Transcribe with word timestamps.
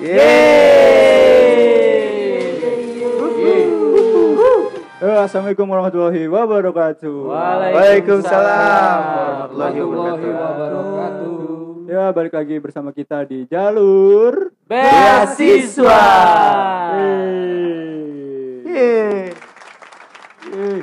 Eh, 0.00 0.16
Assalamualaikum 5.20 5.68
warahmatullahi 5.68 6.24
wabarakatuh. 6.24 7.28
Waalaikumsalam 7.28 9.00
warahmatullahi 9.52 10.24
wabarakatuh. 10.24 11.84
Ya, 11.84 12.16
balik 12.16 12.32
lagi 12.32 12.56
bersama 12.56 12.96
kita 12.96 13.28
di 13.28 13.44
jalur 13.44 14.56
Beasiswa. 14.64 16.00
Yeay. 18.64 19.36
Yeay. 20.48 20.80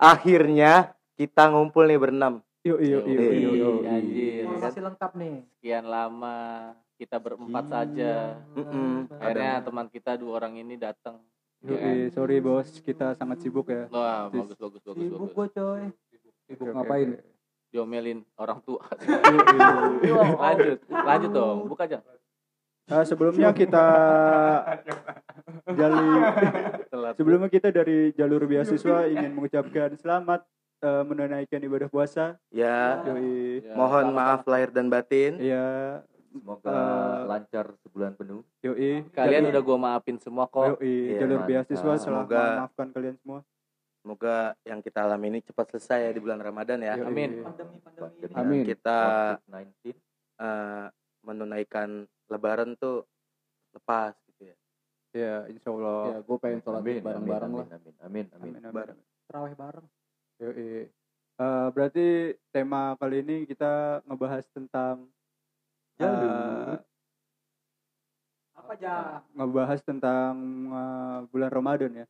Akhirnya 0.00 0.96
kita 1.20 1.52
ngumpul 1.52 1.84
nih 1.84 2.00
berenam. 2.00 2.40
Yuk, 2.64 2.80
yuk, 2.80 3.04
yuk, 3.08 3.32
yuk, 3.40 3.54
yuk. 3.60 3.84
Kan 4.70 4.72
Masih 4.72 4.86
lengkap 4.86 5.12
nih. 5.16 5.36
sekian 5.52 5.84
lama 5.84 6.38
kita 6.94 7.16
berempat 7.18 7.64
saja. 7.66 8.14
Mm-mm. 8.54 9.10
Akhirnya 9.12 9.54
teman 9.60 9.86
kita 9.88 10.14
dua 10.14 10.38
orang 10.38 10.54
ini 10.56 10.78
datang. 10.78 11.18
Yuk, 11.60 11.74
yuk. 11.74 12.14
sorry 12.14 12.38
bos, 12.38 12.70
kita 12.78 13.12
sangat 13.12 13.42
sibuk 13.42 13.66
ya. 13.66 13.90
Wah, 13.90 14.30
bagus 14.30 14.54
bagus 14.54 14.80
bagus 14.80 15.02
Sibuk 15.02 15.18
bagus. 15.20 15.34
gue 15.34 15.46
coy. 15.52 15.82
Sibuk 16.46 16.64
Oke, 16.64 16.72
ngapain? 16.72 17.08
oke. 17.10 17.20
Diomelin 17.68 18.18
orang 18.34 18.58
tua. 18.60 18.80
Lanjut, 20.40 20.78
lanjut 20.88 21.30
dong. 21.30 21.58
Buka 21.66 21.84
aja. 21.84 21.98
Nah, 22.86 23.02
sebelumnya 23.02 23.50
kita 23.52 23.86
Telat. 26.90 27.14
sebelumnya 27.14 27.46
kita 27.46 27.68
dari 27.70 28.10
jalur 28.12 28.44
beasiswa 28.44 29.06
ingin 29.06 29.30
mengucapkan 29.30 29.94
selamat 29.94 30.42
eh, 30.80 31.02
menunaikan 31.04 31.60
ibadah 31.60 31.86
puasa. 31.86 32.40
Ya, 32.48 33.04
Yoi. 33.04 33.60
Ya, 33.62 33.74
mohon 33.74 34.04
selamat. 34.08 34.16
maaf 34.16 34.40
lahir 34.44 34.70
dan 34.70 34.86
batin. 34.86 35.36
Iya, 35.36 35.66
Semoga 36.30 36.70
Eh, 36.70 37.18
lancar 37.26 37.66
sebulan 37.82 38.14
penuh. 38.14 38.46
yoi. 38.62 39.02
Kalian 39.10 39.42
Jalur- 39.42 39.50
udah 39.50 39.62
gua 39.64 39.78
maafin 39.80 40.14
semua 40.16 40.46
kok. 40.46 40.78
Yoi, 40.78 40.86
Iya, 41.10 41.18
jalur 41.20 41.36
mantap. 41.36 41.50
beasiswa 41.50 41.92
Semoga- 41.98 42.50
memaafkan 42.54 42.88
kalian 42.88 43.16
semua. 43.18 43.40
Semoga 43.98 44.34
yang 44.62 44.78
kita 44.78 44.98
alami 45.02 45.26
ini 45.28 45.40
cepat 45.42 45.66
selesai 45.68 45.98
ya 46.00 46.10
di 46.10 46.20
bulan 46.20 46.38
Ramadan 46.38 46.78
ya. 46.80 46.94
Yoi. 46.96 47.04
Amin. 47.04 47.30
Pandemi-pandemi 47.42 48.14
ini. 48.14 48.22
Dan 48.22 48.30
Amin. 48.32 48.62
Kita 48.64 48.98
COVID-19. 49.42 49.96
eh, 50.38 50.86
menunaikan 51.20 51.88
Lebaran 52.26 52.70
tuh 52.78 53.02
lepas 53.72 54.14
gitu 54.24 54.42
ya. 54.46 54.56
Ya, 55.10 55.34
insya 55.44 55.68
Allah. 55.68 56.02
Ya, 56.06 56.18
gue 56.22 56.36
pengen 56.38 56.60
sholat 56.62 56.78
Amin, 56.80 57.02
bareng-bareng 57.02 57.50
amin, 57.50 57.58
lah. 57.58 57.66
Amin, 57.66 57.74
amin, 57.74 57.94
amin. 57.98 58.24
Amin, 58.30 58.52
amin, 58.54 58.70
Bareng. 58.70 58.94
amin. 58.94 59.26
Terawih 59.26 59.54
bareng. 59.58 59.86
Yoi. 60.40 60.88
Eh, 61.40 61.66
berarti 61.76 62.36
tema 62.48 62.96
kali 62.96 63.20
ini 63.20 63.36
kita 63.44 64.00
ngebahas 64.08 64.44
tentang 64.56 65.04
eh, 66.00 66.80
Apa 68.56 68.72
aja? 68.72 69.20
ngebahas 69.36 69.80
tentang 69.84 70.32
eh, 70.72 71.18
bulan 71.28 71.52
Ramadan 71.52 71.92
ya. 71.92 72.06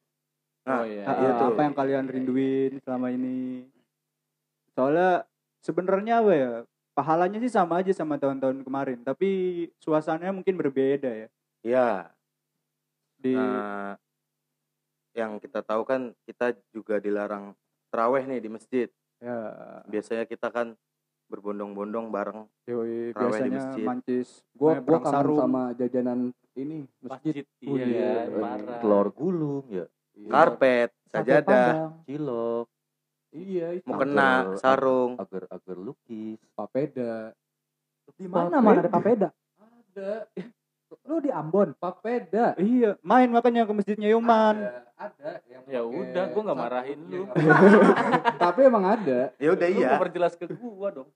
Nah, 0.63 0.83
Oh 0.83 0.87
iya. 0.87 1.05
Iya 1.11 1.31
tuh. 1.43 1.47
apa 1.55 1.61
yang 1.67 1.75
kalian 1.75 2.07
rinduin 2.07 2.79
selama 2.87 3.11
ini? 3.11 3.67
Soalnya 4.79 5.27
sebenarnya 5.63 6.23
apa 6.23 6.33
ya? 6.35 6.53
Pahalanya 6.95 7.39
sih 7.43 7.51
sama 7.51 7.83
aja 7.83 7.91
sama 7.95 8.19
tahun-tahun 8.19 8.63
kemarin, 8.67 8.99
tapi 9.07 9.67
suasananya 9.79 10.35
mungkin 10.35 10.59
berbeda 10.59 11.07
ya. 11.07 11.29
Ya, 11.63 11.91
Di 13.19 13.35
nah, 13.35 13.95
yang 15.15 15.39
kita 15.39 15.63
tahu 15.63 15.83
kan 15.87 16.15
kita 16.27 16.55
juga 16.75 16.99
dilarang 16.99 17.55
teraweh 17.91 18.23
nih 18.25 18.39
di 18.39 18.49
masjid. 18.49 18.89
ya 19.19 19.37
Biasanya 19.85 20.25
kita 20.25 20.49
kan 20.49 20.73
berbondong-bondong 21.27 22.09
bareng. 22.09 22.47
yoi, 22.65 23.11
Terawih 23.11 23.13
di 23.13 23.15
biasanya 23.15 23.61
masjid. 23.61 23.85
mancis 23.85 24.29
Gue 24.53 24.73
gua 24.77 24.99
kangen 24.99 25.13
sarung. 25.13 25.39
sama 25.39 25.63
jajanan 25.75 26.19
ini 26.55 26.87
masjid. 26.99 27.43
Masjid. 27.43 27.45
Iya, 27.61 27.85
Iya, 27.85 28.11
parah. 28.37 28.79
Telur 28.81 29.09
gulung 29.11 29.65
ya, 29.69 29.87
Karpet, 30.21 30.91
Sate 31.07 31.23
sajadah, 31.23 31.71
cilok, 32.05 32.67
Iya, 33.31 33.67
itu. 33.75 33.87
mau 33.87 33.95
kena, 33.97 34.31
Agar- 34.45 34.59
sarung. 34.59 35.13
agar-agar 35.17 35.77
lukis. 35.77 36.39
papeda. 36.53 37.31
Di 38.19 38.27
mana 38.27 38.59
mana 38.59 38.83
ada 38.83 38.91
papeda? 38.91 39.29
Ada. 39.57 40.27
Lu 41.07 41.23
di 41.23 41.31
Ambon, 41.31 41.75
papeda. 41.79 42.59
Iya, 42.59 42.99
main 43.07 43.31
makanya 43.31 43.63
ke 43.63 43.73
masjidnya 43.75 44.11
Yoman. 44.11 44.59
Ada, 44.59 44.83
ada 44.99 45.31
yang 45.47 45.63
Ya 45.71 45.81
udah, 45.87 46.25
gua 46.35 46.43
nggak 46.51 46.61
marahin 46.61 46.99
Iya, 47.07 47.19
lu. 47.19 47.23
Tapi 48.43 48.61
emang 48.67 48.85
ada. 48.85 49.31
Ya 49.39 49.51
udah 49.55 49.69
Lu 49.71 49.79
iya. 49.79 49.89
nggak 49.95 50.03
perjelas 50.11 50.35
ke 50.35 50.51
gua 50.51 50.89
dong. 50.91 51.09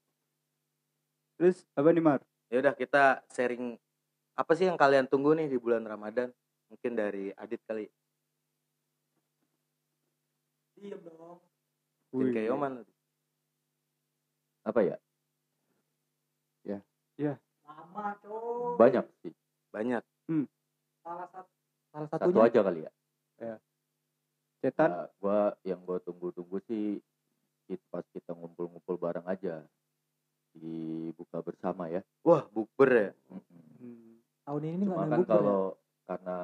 Terus 1.38 1.66
apa 1.74 1.88
nih 1.90 2.04
Mar? 2.04 2.20
Ya 2.48 2.56
udah 2.62 2.74
kita 2.78 3.26
sharing 3.34 3.74
apa 4.38 4.52
sih 4.54 4.70
yang 4.70 4.78
kalian 4.78 5.10
tunggu 5.10 5.34
nih 5.34 5.50
di 5.50 5.58
bulan 5.58 5.82
Ramadan? 5.82 6.30
Mungkin 6.70 6.92
dari 6.94 7.34
Adit 7.34 7.58
kali. 7.66 7.90
Diem 10.78 11.02
dong. 11.02 11.42
Mungkin 12.14 12.30
kayak 12.30 12.46
Yoman. 12.50 12.72
Apa 14.64 14.80
ya? 14.86 14.96
Lama, 17.94 18.18
coy. 18.22 18.74
Banyak 18.78 19.06
sih. 19.22 19.32
Banyak. 19.74 20.02
Salah 21.02 21.26
satu. 21.34 21.50
Salah 21.90 22.08
Satu 22.10 22.30
satunya. 22.30 22.46
aja 22.46 22.60
kali 22.62 22.80
ya. 22.86 22.92
Setan. 24.62 24.88
Nah, 24.94 25.06
gua 25.18 25.38
yang 25.66 25.82
gua 25.82 25.98
tunggu-tunggu 25.98 26.62
sih 26.70 27.02
pas 27.90 28.06
kita 28.14 28.30
ngumpul-ngumpul 28.36 28.94
bareng 29.00 29.26
aja 29.26 29.66
di 30.54 31.10
buka 31.18 31.42
bersama 31.42 31.90
ya. 31.90 32.06
Wah, 32.22 32.46
bukber 32.54 32.90
ya. 32.94 33.10
Hmm. 33.82 34.22
Tahun 34.46 34.62
ini 34.62 34.84
nggak 34.86 35.08
kan 35.10 35.20
ya? 35.20 35.26
kalau 35.26 35.62
karena 36.04 36.38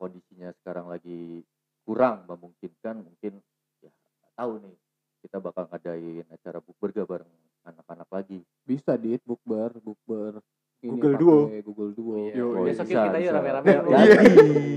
kondisinya 0.00 0.48
sekarang 0.62 0.86
lagi 0.90 1.44
kurang 1.84 2.24
memungkinkan 2.24 3.04
mungkin 3.04 3.38
ya 3.84 3.92
tahu 4.38 4.62
nih 4.64 4.76
kita 5.20 5.38
bakal 5.38 5.68
ngadain 5.68 6.24
acara 6.32 6.58
bukber 6.58 6.90
gak 6.90 7.06
bareng 7.06 7.32
anak-anak 7.62 8.08
lagi. 8.10 8.38
Bisa 8.66 8.98
dit 8.98 9.22
bukber, 9.22 9.70
bukber. 9.78 10.42
Google 10.82 11.14
Duo. 11.14 11.38
Google 11.62 11.90
Duo. 11.92 12.14
Iya. 12.18 12.32
Yo, 12.34 12.44
Oh, 12.52 12.64
Besok 12.64 12.86
bisa, 12.86 13.00
kita 13.06 13.18
yuk 13.18 13.32
rame-rame. 13.32 13.66
Ya, 13.66 13.80
iya. 13.80 13.98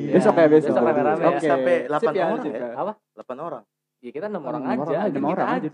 Ya, 0.05 0.13
Besok 0.13 0.33
ya 0.35 0.47
besok. 0.47 0.69
Besok 0.71 0.83
rame-rame 0.83 1.17
ya. 1.19 1.29
Oke. 1.31 1.47
Sampai 1.47 1.75
Sip 1.75 1.89
8 1.89 2.13
ya, 2.13 2.23
orang 2.25 2.45
ya? 2.45 2.69
Apa? 2.75 2.93
8 3.17 3.37
orang. 3.41 3.63
Ya 3.99 4.11
kita 4.11 4.25
enam 4.27 4.43
orang 4.43 4.61
Enam 4.61 4.71
aja. 4.71 4.79
orang 4.79 4.93
aja, 4.93 5.07
Kita 5.07 5.17
Enam 5.17 5.31
orang 5.31 5.47
aja. 5.47 5.67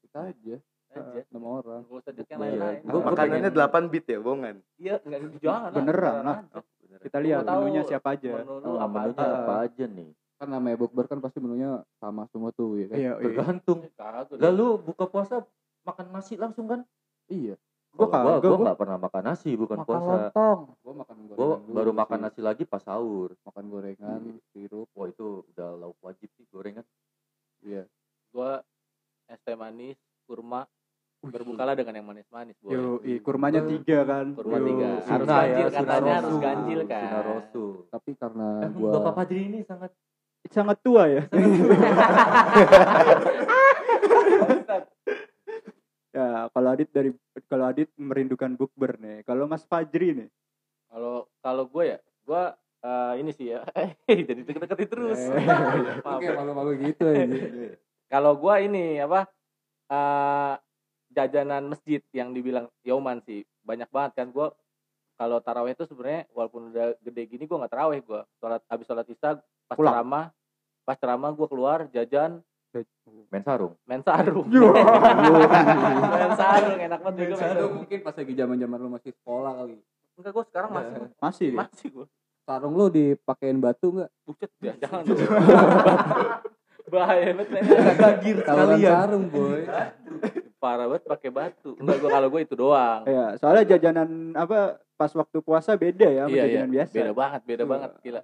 Kita 0.00 0.18
aja. 0.20 0.56
Aja. 0.90 1.20
Enam 1.24 1.44
orang. 1.46 1.80
Gak 1.82 1.96
usah 1.96 2.12
deket 2.12 2.28
yang 2.28 2.40
Iya. 2.40 2.50
lain-lain. 2.50 2.78
Makanannya 2.84 3.30
pengen- 3.40 3.54
8 3.56 3.82
bit 3.88 4.04
ya, 4.04 4.18
bohongan. 4.18 4.56
Iya, 4.76 4.94
enggak 5.00 5.20
jangan. 5.38 5.70
Beneran 5.72 6.14
lah. 6.20 6.38
aja. 6.44 6.96
Kita 7.00 7.18
lihat 7.18 7.42
menunya 7.42 7.82
siapa 7.86 8.08
aja. 8.12 8.30
Menu 8.36 8.54
Oh, 8.60 8.76
apa 8.76 8.98
aja? 9.06 9.24
apa 9.38 9.54
aja 9.64 9.84
nih? 9.86 10.10
Kan 10.36 10.48
namanya 10.50 10.76
bukber 10.76 11.04
kan 11.04 11.20
pasti 11.20 11.38
menunya 11.38 11.70
sama 11.96 12.26
semua 12.26 12.50
tuh 12.50 12.76
ya 12.76 12.86
kan. 12.86 12.96
Iya, 12.96 13.12
iya. 13.12 13.22
Tergantung. 13.22 13.78
Kagak. 13.94 14.36
Lalu 14.36 14.66
buka 14.82 15.04
puasa 15.06 15.44
makan 15.82 16.06
nasi 16.10 16.34
langsung 16.34 16.66
kan? 16.66 16.82
Iya. 17.28 17.54
Gua 17.90 18.06
Kalau 18.06 18.06
gua, 18.06 18.32
kagak, 18.32 18.40
gua 18.40 18.48
gua- 18.48 18.62
nggak 18.62 18.78
pernah 18.78 18.98
makan 18.98 19.22
nasi 19.24 19.50
bukan 19.52 19.76
makan 19.76 19.84
puasa. 19.84 20.30
lontong. 20.30 20.58
Gua 20.78 20.94
makan 20.96 21.16
Gua 21.18 21.28
gorengan 21.28 21.60
dulu 21.60 21.74
baru 21.74 21.92
makan 21.92 22.18
nasi 22.20 22.40
lagi 22.40 22.64
pas 22.64 22.80
sahur. 22.80 23.36
makan 23.42 23.64
gorengan, 23.66 24.20
Iya. 24.20 24.40
sirup. 24.48 24.88
Wah 24.92 25.06
itu 25.06 25.44
udah 25.46 25.76
lauk 25.76 25.98
wajib 26.00 26.30
sih 26.32 26.46
gorengan. 26.46 26.86
Iya. 27.60 27.84
Gua 28.30 28.64
es 29.26 29.40
teh 29.40 29.54
manis, 29.54 29.98
kurma, 30.24 30.66
berbukalah 31.20 31.74
dengan 31.74 31.92
yang 31.92 32.06
manis-manis, 32.06 32.56
boy. 32.58 32.72
Yo, 32.72 33.00
i, 33.02 33.18
kurmanya 33.18 33.62
tiga 33.62 34.04
kan. 34.04 34.32
Kurma 34.32 34.56
Yo, 34.56 34.64
tiga. 34.64 34.88
Harus 34.88 35.04
Sunnah 35.04 35.36
ganjil 35.36 35.60
ya, 35.60 35.76
katanya, 35.76 36.16
harus 36.16 36.38
ganjil 36.38 36.84
kan. 36.84 37.02
Sunnah 37.02 37.26
Rasul. 37.26 37.86
Tapi 37.90 38.14
karena 38.14 38.60
Eh, 38.60 38.70
gua 38.72 38.92
Bapak 38.96 39.14
Padri 39.16 39.44
ini 39.44 39.62
sangat 39.62 39.92
Sangat 40.48 40.80
tua 40.80 41.04
ya. 41.04 41.28
ya, 46.10 46.50
kalau 46.50 46.68
Adit 46.74 46.88
dari 46.90 47.10
kalau 47.46 47.64
Adit 47.70 47.90
merindukan 47.98 48.54
bukber 48.54 48.98
nih. 48.98 49.22
Kalau 49.26 49.46
Mas 49.46 49.66
Fajri 49.66 50.24
nih. 50.24 50.28
Kalau 50.90 51.30
kalau 51.42 51.64
gue 51.70 51.96
ya, 51.96 51.98
gue 52.02 52.42
eh, 52.82 53.12
ini 53.22 53.30
sih 53.34 53.46
ya, 53.54 53.62
jadi 54.28 54.40
deket-deketin 54.42 54.88
terus. 54.90 55.20
Eh. 55.20 55.38
Oke, 56.16 56.28
malu-malu 56.34 56.78
gitu 56.82 57.06
aja. 57.06 57.26
Kalau 58.12 58.34
gue 58.34 58.54
ini 58.66 58.98
apa 58.98 59.30
eh, 59.86 60.54
jajanan 61.14 61.70
masjid 61.70 62.02
yang 62.10 62.34
dibilang 62.34 62.66
Yoman 62.82 63.22
sih 63.22 63.42
banyak 63.66 63.90
banget 63.90 64.12
kan 64.18 64.28
gue 64.30 64.46
kalau 65.20 65.38
taraweh 65.42 65.76
itu 65.76 65.84
sebenarnya 65.84 66.24
walaupun 66.32 66.72
udah 66.72 66.96
gede 67.02 67.22
gini 67.28 67.44
gue 67.44 67.58
nggak 67.58 67.72
taraweh 67.74 68.00
gue 68.00 68.20
sholat 68.40 68.62
habis 68.70 68.86
sholat 68.88 69.06
isya 69.10 69.36
pas 69.68 69.76
ceramah 69.76 70.26
pas 70.86 70.96
ceramah 70.96 71.30
gue 71.34 71.46
keluar 71.50 71.78
jajan 71.92 72.40
main 73.28 73.42
sarung. 73.42 73.74
main 73.84 74.00
sarung 74.00 74.46
main 76.12 76.32
sarung 76.34 76.78
enak 76.78 76.98
banget 77.00 77.14
juga 77.20 77.34
main 77.34 77.40
sarung 77.50 77.72
mungkin 77.76 77.98
pas 78.00 78.14
lagi 78.14 78.32
zaman-zaman 78.32 78.78
lu 78.78 78.88
masih 78.88 79.12
sekolah 79.12 79.52
kali. 79.56 79.74
enggak 80.14 80.32
gue 80.32 80.44
sekarang 80.46 80.70
masih 80.70 80.94
Masih 81.16 81.46
dia. 81.48 81.58
masih 81.58 81.88
gue 81.92 82.06
Sarung 82.40 82.72
lu 82.72 82.86
dipakein 82.88 83.58
batu 83.58 83.86
enggak? 83.92 84.10
bucet 84.22 84.50
ya 84.58 84.74
jangan 84.76 85.02
bahaya 86.90 87.30
banget 87.30 87.48
men. 87.48 87.62
Taruhan 88.42 88.78
sarung, 88.80 89.24
boy. 89.28 89.62
parah 90.58 90.86
banget 90.86 91.04
pakai 91.06 91.30
batu 91.30 91.70
enggak 91.74 91.96
gua 91.98 92.10
kalau 92.12 92.28
gua 92.28 92.40
itu 92.40 92.54
doang 92.54 93.02
Ya, 93.04 93.34
soalnya 93.36 93.64
jajanan 93.68 94.08
apa 94.34 94.58
pas 94.92 95.10
waktu 95.10 95.38
puasa 95.38 95.74
beda 95.74 96.04
ya 96.04 96.22
sama 96.24 96.30
iya 96.30 96.42
iya 96.42 96.46
jajanan 96.60 96.70
biasa. 96.72 96.92
beda 96.92 97.12
banget 97.12 97.40
beda 97.44 97.56
Iya. 97.56 97.66
banget 97.66 97.90
gila 98.00 98.20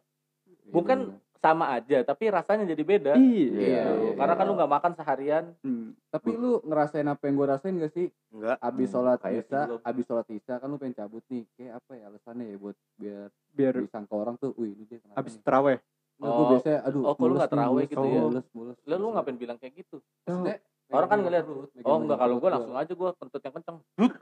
bukan 0.68 0.98
sama 1.38 1.70
aja 1.70 2.02
tapi 2.02 2.24
rasanya 2.26 2.64
jadi 2.66 2.82
beda 2.82 3.12
Iya. 3.14 3.48
Iya, 3.48 3.82
Tuh, 3.82 3.96
iya, 3.98 4.12
karena 4.14 4.34
kan 4.34 4.42
iya. 4.42 4.48
lu 4.48 4.56
nggak 4.56 4.72
makan 4.72 4.92
seharian 4.94 5.44
Hmm. 5.60 5.88
Tapi 6.06 6.30
lu 6.32 6.58
ngerasain 6.62 7.04
apa 7.04 7.22
yang 7.22 7.34
gue 7.34 7.46
rasain 7.46 7.74
gak 7.76 7.92
sih? 7.92 8.06
enggak 8.30 8.56
Abis 8.58 8.88
Hmm, 8.88 8.94
sholat 8.94 9.18
kayak 9.18 9.44
isya, 9.44 9.60
abis 9.80 10.04
sholat 10.04 10.26
isya 10.28 10.54
kan 10.56 10.66
lu 10.66 10.76
pengen 10.76 10.96
cabut 10.96 11.20
nih. 11.26 11.44
Kayak 11.52 11.72
apa 11.76 11.90
ya 11.92 12.04
alasannya 12.06 12.44
ya 12.46 12.56
buat 12.56 12.76
biar 12.94 13.28
Biar 13.52 13.74
disangka 13.78 14.14
orang 14.14 14.34
tuh, 14.36 14.56
wih 14.56 14.70
ini 14.70 14.84
dia 14.86 14.98
kenapa 14.98 15.16
habis 15.18 15.34
nih? 15.34 15.42
teraweh. 15.42 15.76
Nah, 16.16 16.26
gue 16.26 16.32
Oh. 16.38 16.48
biasanya, 16.50 16.78
aduh, 16.82 17.02
Oh, 17.02 17.12
kok 17.12 17.20
lu 17.22 17.34
nggak 17.36 17.52
mules, 17.52 17.84
gitu 17.86 18.00
oh, 18.00 18.08
ya? 18.08 18.20
Mules, 18.22 18.46
mules. 18.50 18.76
lu 18.82 18.94
lu 18.96 19.06
ngapain 19.12 19.36
bilang 19.36 19.56
kayak 19.56 19.74
gitu 19.76 19.96
Maksudnya, 20.22 20.56
orang 20.88 21.06
kan 21.06 21.18
megang 21.18 21.26
ngeliat 21.26 21.44
oh 21.44 21.56
enggak 21.60 21.76
megang 22.00 22.18
kalau 22.18 22.36
gua. 22.38 22.50
langsung 22.50 22.76
aja 22.78 22.92
gua 22.94 23.10
kentut 23.12 23.42
yang 23.42 23.54
kenceng 23.54 23.78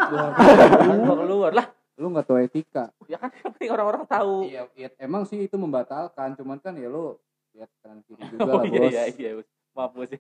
gua 0.99 1.14
keluar 1.16 1.52
lah 1.52 1.66
lu 1.96 2.06
nggak 2.08 2.25
tahu 2.25 2.38
etika. 2.41 2.91
ya 3.05 3.17
kan 3.17 3.31
orang-orang 3.70 4.05
tahu 4.05 4.35
Iya, 4.44 4.67
iya, 4.75 4.88
emang 4.99 5.23
sih 5.23 5.38
itu 5.41 5.55
membatalkan, 5.55 6.35
cuman 6.35 6.58
kan 6.58 6.75
ya 6.75 6.87
lu 6.87 7.14
lihat 7.52 7.70
kanan 7.79 8.02
kiri 8.02 8.19
juga 8.35 8.50
oh 8.50 8.58
lah, 8.58 8.67
iya 8.67 8.81
bos. 8.81 8.91
iya 8.91 9.02
iya 9.08 9.31
maaf 9.73 9.93
bos 9.93 10.08
ya 10.08 10.19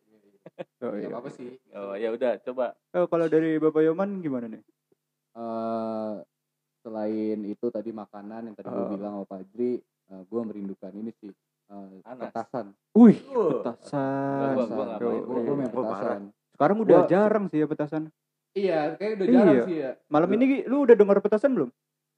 Oh, 0.78 0.92
Gak 0.92 1.00
iya. 1.00 1.08
apa-apa 1.08 1.30
sih. 1.30 1.50
oh 1.72 1.94
ya 1.94 2.08
udah 2.10 2.32
coba 2.38 2.76
Oh, 2.92 3.06
kalau 3.06 3.26
dari 3.26 3.56
Bapak 3.56 3.80
Yoman 3.80 4.20
gimana 4.20 4.46
nih? 4.46 4.60
eh 5.34 6.14
selain 6.78 7.38
itu 7.42 7.66
tadi 7.68 7.90
makanan 7.90 8.44
yang 8.44 8.54
tadi 8.54 8.68
gue 8.68 8.76
Oh. 8.78 8.90
bilang 8.92 9.12
sama 9.16 9.26
Pak 9.26 9.40
Jri, 9.48 9.80
gue 10.06 10.40
merindukan 10.44 10.92
ini 10.92 11.10
sih 11.16 11.32
eh, 11.64 11.88
Panas. 11.98 12.28
petasan. 12.28 12.66
Wih, 12.92 13.16
petasan. 13.24 14.52
Gue 14.94 15.14
gue 15.24 15.54
main 15.54 15.72
Oh, 15.72 15.80
petasan. 15.80 16.22
Sekarang 16.52 16.76
udah 16.78 16.98
Gua- 17.00 17.08
jarang 17.08 17.44
sih 17.48 17.58
ya 17.58 17.66
petasan. 17.66 18.12
Iya, 18.54 18.94
kayak 18.94 19.12
udah 19.18 19.26
jarang 19.26 19.54
Iya. 19.58 19.64
sih 19.66 19.76
ya. 19.82 19.90
Malam 20.06 20.30
ini 20.38 20.62
lu 20.64 20.86
udah 20.86 20.94
dengar 20.94 21.18
petasan 21.18 21.58
belum? 21.58 21.70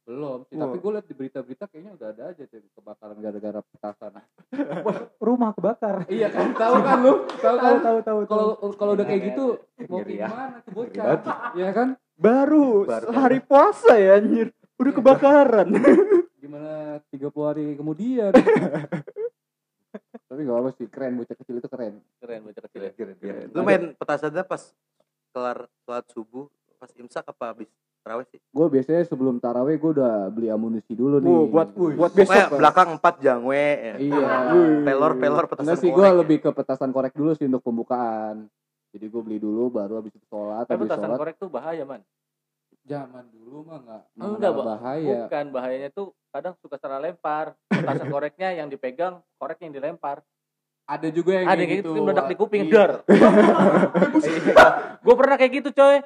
Belum, 0.06 0.38
sih. 0.46 0.54
Tapi 0.54 0.76
gue 0.78 0.90
liat 0.94 1.06
di 1.10 1.14
berita-berita 1.18 1.64
kayaknya 1.66 1.92
udah 1.98 2.08
ada 2.14 2.22
aja 2.30 2.42
tuh 2.46 2.62
kebakaran 2.78 3.16
gara-gara 3.18 3.60
petasan. 3.64 4.12
rumah 5.26 5.50
kebakar 5.50 6.06
iya 6.06 6.30
kan, 6.30 6.54
tahu 6.54 6.76
kan 6.78 6.98
lu? 7.02 7.14
Tahu 7.26 7.56
kan? 7.58 7.74
tahu 7.74 7.78
tahu 7.82 7.98
tahu 8.06 8.20
Kalau 8.30 8.46
kalau 8.78 8.92
udah 8.94 9.02
kayak 9.02 9.22
gitu 9.34 9.44
mau 9.90 9.98
ya. 10.06 10.30
gimana 10.30 10.56
tuh 10.62 10.72
bocah? 10.76 11.04
Iya 11.58 11.70
kan? 11.74 11.88
Baru, 12.14 12.86
Baru. 12.86 13.06
hari 13.12 13.42
puasa 13.42 13.98
ya 13.98 14.22
anjir. 14.22 14.54
Udah 14.78 14.92
kebakaran. 14.94 15.68
Gimana 16.46 17.02
30 17.10 17.32
hari 17.42 17.64
kemudian? 17.74 18.30
tapi 20.28 20.40
gak 20.44 20.58
apa 20.60 20.70
sih, 20.76 20.86
keren 20.86 21.16
bocah 21.18 21.34
kecil 21.34 21.58
itu 21.58 21.66
keren. 21.66 21.94
keren 22.22 22.40
bocah 22.46 22.62
kecil 22.70 22.80
ya. 22.86 22.90
Keren-keren. 22.94 23.46
lu 23.50 23.60
main 23.64 23.82
petasannya 23.98 24.44
pas 24.46 24.70
kelar 25.36 25.58
sholat 25.84 26.04
subuh 26.08 26.48
pas 26.74 26.88
imsak 26.94 27.24
apa 27.26 27.44
habis 27.46 27.68
terawih 28.00 28.24
sih 28.26 28.40
Gue 28.48 28.66
biasanya 28.70 29.04
sebelum 29.04 29.36
taraweh 29.36 29.76
gue 29.76 29.90
udah 29.92 30.28
beli 30.28 30.48
amunisi 30.48 30.92
dulu 30.92 31.18
nih. 31.18 31.28
Wow, 31.28 31.44
buat 31.46 31.68
buat 31.74 32.12
besok. 32.14 32.32
Pak. 32.48 32.56
belakang 32.56 32.88
empat 32.96 33.14
jangwe 33.18 33.66
ya. 33.76 33.94
Iya. 33.98 34.28
pelor 34.80 35.12
pelor 35.14 35.44
petasan 35.44 35.64
Enggak 35.66 35.78
sih, 35.78 35.90
gue 35.90 36.00
korek. 36.02 36.16
lebih 36.16 36.36
ke 36.38 36.50
petasan 36.50 36.90
korek 36.90 37.12
dulu 37.12 37.30
sih 37.32 37.44
untuk 37.44 37.60
pembukaan. 37.60 38.48
Jadi 38.88 39.04
gue 39.04 39.20
beli 39.20 39.36
dulu, 39.36 39.68
baru 39.68 40.00
habis 40.00 40.08
itu 40.10 40.24
sholat, 40.24 40.64
tapi 40.64 40.78
habis 40.78 40.88
petasan 40.88 41.04
sholat. 41.04 41.18
korek 41.18 41.36
tuh 41.36 41.50
bahaya 41.50 41.84
man 41.84 42.00
Zaman 42.80 43.26
dulu 43.28 43.66
mah 43.66 43.82
nggak 43.82 44.02
Enggak, 44.16 44.50
Pak. 44.52 44.64
bahaya. 44.64 45.16
bukan 45.20 45.44
bahayanya 45.50 45.90
tuh 45.90 46.06
kadang 46.30 46.54
suka 46.56 46.78
salah 46.78 46.96
lempar 46.96 47.58
petasan 47.66 48.06
koreknya 48.14 48.54
yang 48.54 48.68
dipegang 48.68 49.18
koreknya 49.34 49.66
yang 49.66 49.76
dilempar 49.76 50.22
Ada 50.86 51.10
juga 51.10 51.30
yang 51.34 51.44
ada 51.44 51.50
kayak 51.50 51.60
yang 51.60 51.68
kayak 51.68 51.82
gitu 51.84 51.90
meledak 51.98 52.26
di 52.26 52.36
kuping 52.36 52.62
Iya. 52.62 52.72
dar 52.72 52.90
gue 54.96 55.14
pernah 55.14 55.36
kayak 55.36 55.52
gitu 55.56 55.68
coy 55.72 55.96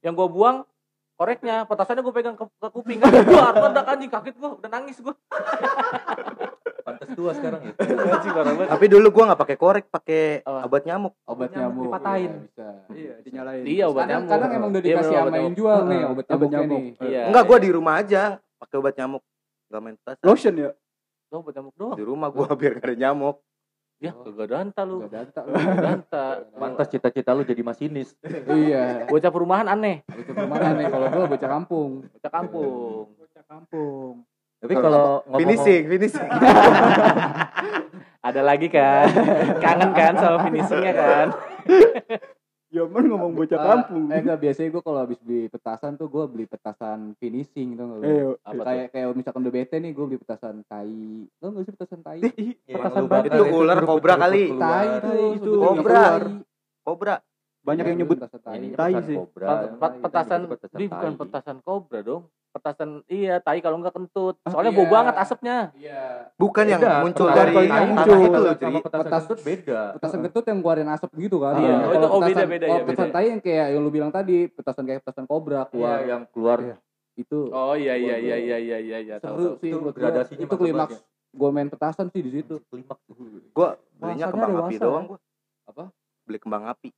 yang 0.00 0.12
gue 0.12 0.28
buang 0.28 0.56
koreknya 1.14 1.64
petasannya 1.64 2.02
gue 2.02 2.12
pegang 2.12 2.36
ke, 2.36 2.44
ke 2.44 2.68
kuping 2.68 2.98
kan 2.98 3.08
gue 3.10 3.32
meledak 3.56 3.86
anjing 3.88 4.10
kaget 4.10 4.34
gue 4.34 4.50
udah 4.54 4.70
nangis 4.70 4.96
gue 4.98 5.14
Pantes 6.86 7.08
tua 7.12 7.34
sekarang 7.34 7.60
ya. 7.64 7.72
tapi 8.68 8.86
dulu 8.86 9.10
gua 9.10 9.24
nggak 9.26 9.40
pakai 9.42 9.56
korek 9.58 9.84
pakai 9.90 10.22
obat 10.46 10.86
nyamuk 10.86 11.18
Obat 11.26 11.50
nyamuk 11.50 11.66
nyamuk 11.74 11.84
dipatahin. 11.90 12.22
iya, 12.22 12.38
bisa. 12.38 12.66
Iya, 12.94 13.14
dinyalain. 13.26 13.62
iya 13.66 13.84
obat 13.86 14.02
Kadang, 14.04 14.14
nyamuk 14.14 14.30
kadang 14.30 14.50
emang 14.54 14.70
udah 14.70 14.78
Iya, 14.78 14.86
dikasih 14.86 15.02
bener, 15.02 15.10
sama 15.10 15.18
obat 15.18 15.34
yang 15.34 15.42
nyamuk. 15.42 15.58
jual 15.58 15.80
nih 15.82 16.00
obat 16.06 16.24
nyamuk. 16.46 16.78
nih. 16.78 16.84
iya 17.02 17.22
enggak 17.26 17.42
gua 17.42 17.58
di 17.58 17.70
rumah 17.74 17.94
aja 17.98 18.22
pakai 18.56 18.76
obat 18.78 18.94
nyamuk 18.94 19.22
nggak 19.66 19.80
main 19.82 19.94
petasan 19.98 20.22
Lotion 20.22 20.54
ya? 20.54 20.70
Lo 21.36 21.44
obat 21.44 21.52
nyamuk 21.52 21.74
doang. 21.76 21.96
Di 22.00 22.04
rumah 22.08 22.32
gua 22.32 22.48
biar 22.56 22.80
gak 22.80 22.88
ada 22.88 22.96
nyamuk. 22.96 23.44
Ya 24.00 24.12
kagak 24.16 24.48
danta 24.48 24.82
lu. 24.88 25.04
Danta 25.04 25.40
lu. 25.44 25.52
danta. 25.56 26.24
Pantas 26.56 26.88
cita-cita 26.88 27.36
lu 27.36 27.44
jadi 27.44 27.60
masinis. 27.60 28.16
Iya. 28.48 29.04
bocah 29.04 29.28
perumahan 29.28 29.68
aneh. 29.68 30.00
Bocah 30.08 30.32
ke 30.32 30.44
mana 30.48 30.68
nih 30.80 30.88
kalau 30.88 31.06
gue 31.12 31.24
bocah 31.36 31.50
kampung. 31.52 31.90
bocah 32.08 32.32
kampung. 32.32 33.04
Bocah 33.20 33.44
kampung. 33.44 34.12
Tapi 34.56 34.74
kalau 34.80 35.20
ngomong 35.28 35.40
finishing 35.44 35.82
finishing. 35.84 36.30
Ada 38.26 38.40
lagi 38.40 38.72
kan? 38.72 39.06
Kangen 39.60 39.92
kan 39.92 40.12
sama 40.16 40.40
finishingnya 40.48 40.92
kan 40.96 41.26
Yoman 42.66 43.06
ngomong 43.06 43.32
bocah 43.32 43.54
Ah, 43.54 43.66
kampung. 43.78 44.10
Eh 44.10 44.18
enggak 44.18 44.42
biasanya 44.42 44.68
gue 44.68 44.82
kalau 44.82 44.98
habis 44.98 45.18
beli 45.22 45.46
petasan 45.46 45.94
tuh 45.94 46.10
gue 46.10 46.24
beli 46.26 46.44
petasan 46.44 47.14
finishing 47.16 47.78
tuh 47.78 48.02
Eh, 48.02 48.34
apa 48.36 48.52
tuh? 48.52 48.64
Kayak 48.66 48.86
kayak 48.90 49.06
misalkan 49.14 49.40
udah 49.40 49.54
bete 49.54 49.76
nih 49.78 49.90
gue 49.90 50.04
beli 50.04 50.18
petasan 50.18 50.66
tai. 50.66 50.90
Lo 51.38 51.46
nggak 51.48 51.62
sih 51.62 51.72
petasan 51.72 52.00
tai? 52.02 52.18
Iya, 52.26 52.74
Petasan 52.74 53.04
bakar 53.06 53.30
itu 53.30 53.44
ular 53.48 53.78
kobra 53.80 54.14
kali. 54.18 54.44
tai 54.52 54.88
itu 55.32 55.50
kobra. 55.54 56.04
kobra. 56.82 57.14
Banyak 57.62 57.84
yang 57.84 57.94
Iya, 57.94 58.02
nyebut 58.02 58.16
petasan 58.18 58.40
tai. 58.74 58.98
Sih. 59.00 59.16
petasan 60.02 60.40
petasan 60.48 60.76
ini 60.76 60.86
bukan 60.88 61.12
petasan 61.16 61.56
kobra 61.62 62.00
dong 62.02 62.26
petasan 62.56 63.04
iya 63.06 63.36
tai 63.36 63.60
kalau 63.60 63.76
nggak 63.76 63.92
kentut 63.92 64.40
soalnya 64.42 64.72
iya. 64.72 64.78
bau 64.78 64.88
banget 64.88 65.14
asapnya 65.14 65.56
iya 65.74 66.32
bukan 66.34 66.64
yang 66.64 66.80
Beda, 66.80 66.96
muncul 66.98 67.26
petasan 67.26 67.44
dari 67.44 67.52
tanah 67.68 67.84
muncul. 67.86 68.16
itu 68.16 68.38
loh 68.38 68.54
Cri. 68.54 68.74
petasan 68.80 69.02
Petas- 69.02 69.20
kentut 69.22 69.40
beda. 69.42 69.80
petasan 69.92 70.20
ketut 70.22 70.44
yang 70.46 70.58
keluarin 70.58 70.88
asap 70.88 71.10
gitu 71.18 71.36
kan 71.38 71.54
Iya. 71.56 71.74
Oh, 71.76 71.92
itu- 71.92 72.08
oh, 72.08 72.20
beda, 72.20 72.44
beda, 72.46 72.64
ya, 72.66 72.80
petasan 72.82 73.08
tai 73.10 73.26
yang 73.28 73.40
kayak 73.40 73.66
yang 73.68 73.80
lu 73.80 73.90
bilang 73.90 74.08
tadi 74.08 74.36
petasan 74.48 74.84
kayak 74.84 75.00
petasan 75.00 75.24
kobra 75.24 75.58
Iya, 75.58 75.68
keluar 75.68 75.98
yang 76.02 76.22
keluar 76.26 76.58
Iya. 76.62 76.76
itu 77.14 77.38
oh 77.46 77.74
iya 77.74 77.94
iya 77.94 78.16
iya 78.16 78.36
iya 78.38 78.56
iya 78.58 78.78
iya 78.78 78.98
iya 79.02 79.16
tahu, 79.16 79.30
seru 79.30 79.44
tahu. 79.46 79.56
sih 79.58 79.68
Itu 79.68 79.76
buat 79.78 79.92
gua. 79.92 80.00
gradasinya 80.02 80.42
itu 80.42 80.56
klimaks 80.56 80.96
gue 81.30 81.50
main 81.50 81.68
petasan 81.68 82.06
sih 82.08 82.20
di 82.20 82.30
situ 82.32 82.56
Klimaks. 82.66 83.04
gua 83.52 83.68
belinya 83.94 84.26
kembang 84.26 84.52
api 84.58 84.74
doang 84.76 85.04
gua 85.06 85.18
Apa? 85.64 85.84
beli 86.24 86.38
kembang 86.38 86.64
api 86.66 86.88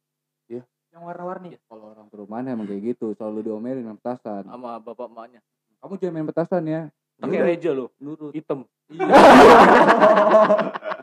yang 0.92 1.02
warna-warni. 1.04 1.56
Kalau 1.68 1.92
orang 1.92 2.08
perumahan 2.08 2.52
emang 2.52 2.66
kayak 2.68 2.96
gitu 2.96 3.12
selalu 3.16 3.50
diomelin 3.50 3.84
main 3.84 3.98
petasan. 4.00 4.48
Sama 4.48 4.80
bapak 4.80 5.08
emaknya. 5.12 5.40
Kamu 5.78 5.94
jangan 6.00 6.14
main 6.16 6.28
petasan 6.28 6.64
ya. 6.66 6.82
Pakai 7.18 7.40
reja 7.42 7.70
lo 7.74 7.90
nurut. 7.98 8.32
Hitam. 8.32 8.64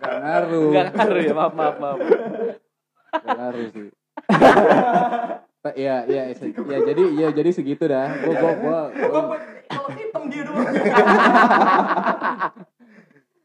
Gak 0.02 0.16
ngaruh. 0.22 0.70
Enggak 0.72 0.88
ngaruh 0.96 1.22
ya 1.22 1.34
maaf 1.36 1.54
maaf 1.54 1.76
maaf. 1.78 1.98
Gak 3.14 3.36
ngaruh 3.36 3.68
sih. 3.72 3.90
Ta- 5.66 5.78
ya 5.78 6.06
ya 6.06 6.30
ya 6.30 6.78
jadi 6.86 7.04
ya 7.18 7.28
jadi 7.34 7.50
segitu 7.52 7.90
dah. 7.90 8.06
Gua 8.22 8.34
gua 8.38 8.54
gua, 8.54 8.80
gua 8.94 9.22
kalau 9.66 9.90
hitam 9.98 10.24
dia 10.30 10.46
doang 10.46 10.62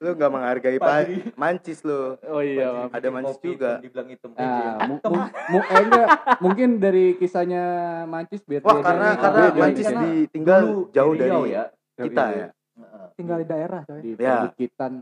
lu 0.00 0.16
nggak 0.16 0.33
menghargai 0.33 0.78
pa- 0.78 1.04
mancis 1.37 1.85
lu. 1.85 2.16
Oh 2.25 2.40
iya 2.40 2.73
maaf. 2.73 2.90
Ada 2.90 3.09
mancis 3.09 3.37
juga. 3.38 3.71
Dibilang 3.78 4.09
hitam 4.09 4.33
Nah, 4.33 4.80
mu- 4.88 4.97
mu- 4.99 5.28
mu- 5.50 5.66
eh, 5.66 5.76
enggak, 5.78 6.09
mungkin 6.40 6.69
dari 6.76 7.04
kisahnya 7.14 7.64
Mancis 8.04 8.40
biar 8.42 8.64
wah 8.64 8.80
karena 8.80 9.09
karena 9.14 9.45
mancis 9.54 9.87
ditinggal 9.87 10.61
Dulu 10.62 10.80
jauh 10.90 11.12
dari 11.14 11.52
ya. 11.52 11.64
kita 11.95 12.25
ya. 12.33 12.49
Heeh. 12.73 13.07
tinggal 13.12 13.37
di 13.37 13.47
daerah 13.47 13.80
coy. 13.85 14.00
Di 14.00 14.11
Ya. 14.16 14.49
perbukitan. 14.49 14.92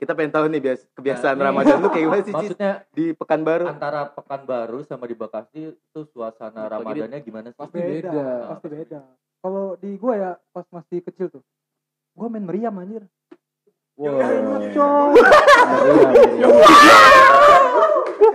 Kita 0.00 0.16
pengen 0.16 0.32
tahu 0.32 0.48
nih 0.48 0.60
bias 0.64 0.88
kebiasaan 0.90 1.36
Nah, 1.36 1.52
Ramadan 1.52 1.76
lu 1.76 1.92
kayak 1.92 2.04
gimana 2.08 2.22
sih 2.22 2.32
Cis? 2.32 2.56
Maksudnya 2.56 2.72
di 2.88 3.12
Pekanbaru. 3.12 3.68
antara 3.68 4.08
Pekanbaru 4.08 4.80
sama 4.80 5.04
di 5.04 5.12
Bekasi 5.12 5.60
itu 5.70 6.00
suasana 6.08 6.64
Bagi- 6.64 6.72
Ramadannya 7.04 7.20
gimana 7.20 7.46
sih? 7.46 7.60
pasti 7.60 7.76
beda, 7.76 8.08
beda. 8.08 8.24
pasti 8.48 8.66
beda. 8.70 9.00
Kalau 9.38 9.76
di 9.76 9.90
gua 9.94 10.14
ya 10.16 10.30
pas 10.48 10.64
masih 10.70 11.04
kecil 11.04 11.28
tuh 11.28 11.44
gua 12.10 12.26
main 12.26 12.40
meriam 12.40 12.72
anjir 12.74 13.04
Wow. 14.00 15.12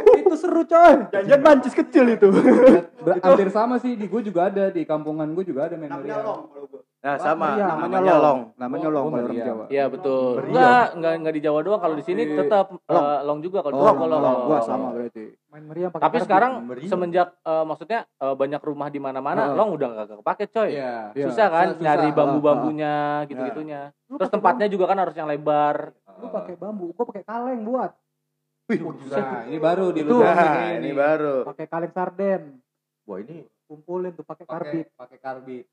itu 0.06 0.15
seru 0.46 0.64
coy 0.64 0.94
Jangan 1.12 1.42
mancis 1.42 1.74
kecil 1.74 2.06
itu. 2.12 2.30
Hampir 3.26 3.50
sama 3.50 3.76
sih 3.78 3.94
di 3.94 4.06
gue 4.06 4.22
juga 4.24 4.48
ada 4.48 4.70
di 4.70 4.82
kampungan 4.82 5.30
gue 5.32 5.44
juga 5.44 5.66
ada 5.66 5.76
main 5.76 5.90
meriam. 5.92 6.50
nah 6.98 7.22
sama 7.22 7.54
Meriam. 7.54 7.70
namanya 7.70 7.86
Namanya 8.02 8.14
long 8.18 8.40
Namanya 8.56 8.88
Oh, 8.88 8.92
long 8.92 9.06
oh, 9.06 9.12
kalau 9.12 9.24
orang. 9.24 9.38
Jawa. 9.40 9.66
Iya 9.68 9.86
betul. 9.86 10.34
Enggak, 10.44 10.86
enggak 10.92 11.14
enggak 11.16 11.34
di 11.34 11.42
Jawa 11.44 11.60
doang. 11.62 11.78
Kalau 11.78 11.96
di 11.96 12.02
sini 12.02 12.22
Di- 12.24 12.34
tetap 12.36 12.66
Long. 12.84 13.06
eh, 13.06 13.20
long 13.22 13.40
juga 13.40 13.60
kalau 13.62 13.76
Oh, 13.76 13.84
long, 13.84 13.98
kalau 14.00 14.18
long. 14.18 14.38
Wah, 14.48 14.62
sama 14.62 14.88
berarti. 14.92 15.26
main 15.48 15.64
meriam 15.64 15.88
pakai 15.88 16.04
Tapi 16.04 16.18
sekarang 16.20 16.52
Meriam. 16.66 16.90
semenjak 16.90 17.28
eh, 17.38 17.64
maksudnya 17.64 18.00
eh, 18.10 18.36
banyak 18.36 18.58
rumah 18.60 18.88
di 18.88 18.98
mana-mana, 18.98 19.42
Heeh. 19.44 19.54
long 19.54 19.70
udah 19.72 19.88
nggak 19.88 20.18
kepake 20.18 20.46
coy. 20.50 20.70
Iya. 20.72 21.14
Iya. 21.14 21.26
Susah 21.26 21.48
kan 21.48 21.68
Susah, 21.70 21.82
nyari 21.84 22.10
bambu-bambunya 22.10 22.96
gitu-gitunya. 23.26 23.82
Terus 24.08 24.30
tempatnya 24.30 24.66
juga 24.66 24.86
kan 24.86 24.98
harus 24.98 25.14
yang 25.14 25.28
lebar. 25.28 25.94
lu 26.16 26.32
pakai 26.32 26.56
bambu 26.56 26.90
gua 26.90 27.06
pakai 27.06 27.22
kaleng 27.22 27.62
buat 27.62 27.92
Nah, 28.66 29.46
ini 29.46 29.58
baru 29.62 29.94
di 29.94 30.02
Itu- 30.02 30.26
Nah, 30.26 30.74
ini 30.74 30.90
baru. 30.90 31.46
pakai 31.46 31.66
kaleng 31.70 31.94
sarden 31.94 32.42
Wah 33.06 33.22
ini 33.22 33.46
kumpulin 33.70 34.18
tuh 34.18 34.26
pakai 34.26 34.46
karbit 34.50 34.88
pakai 34.98 35.18
karbit. 35.22 35.66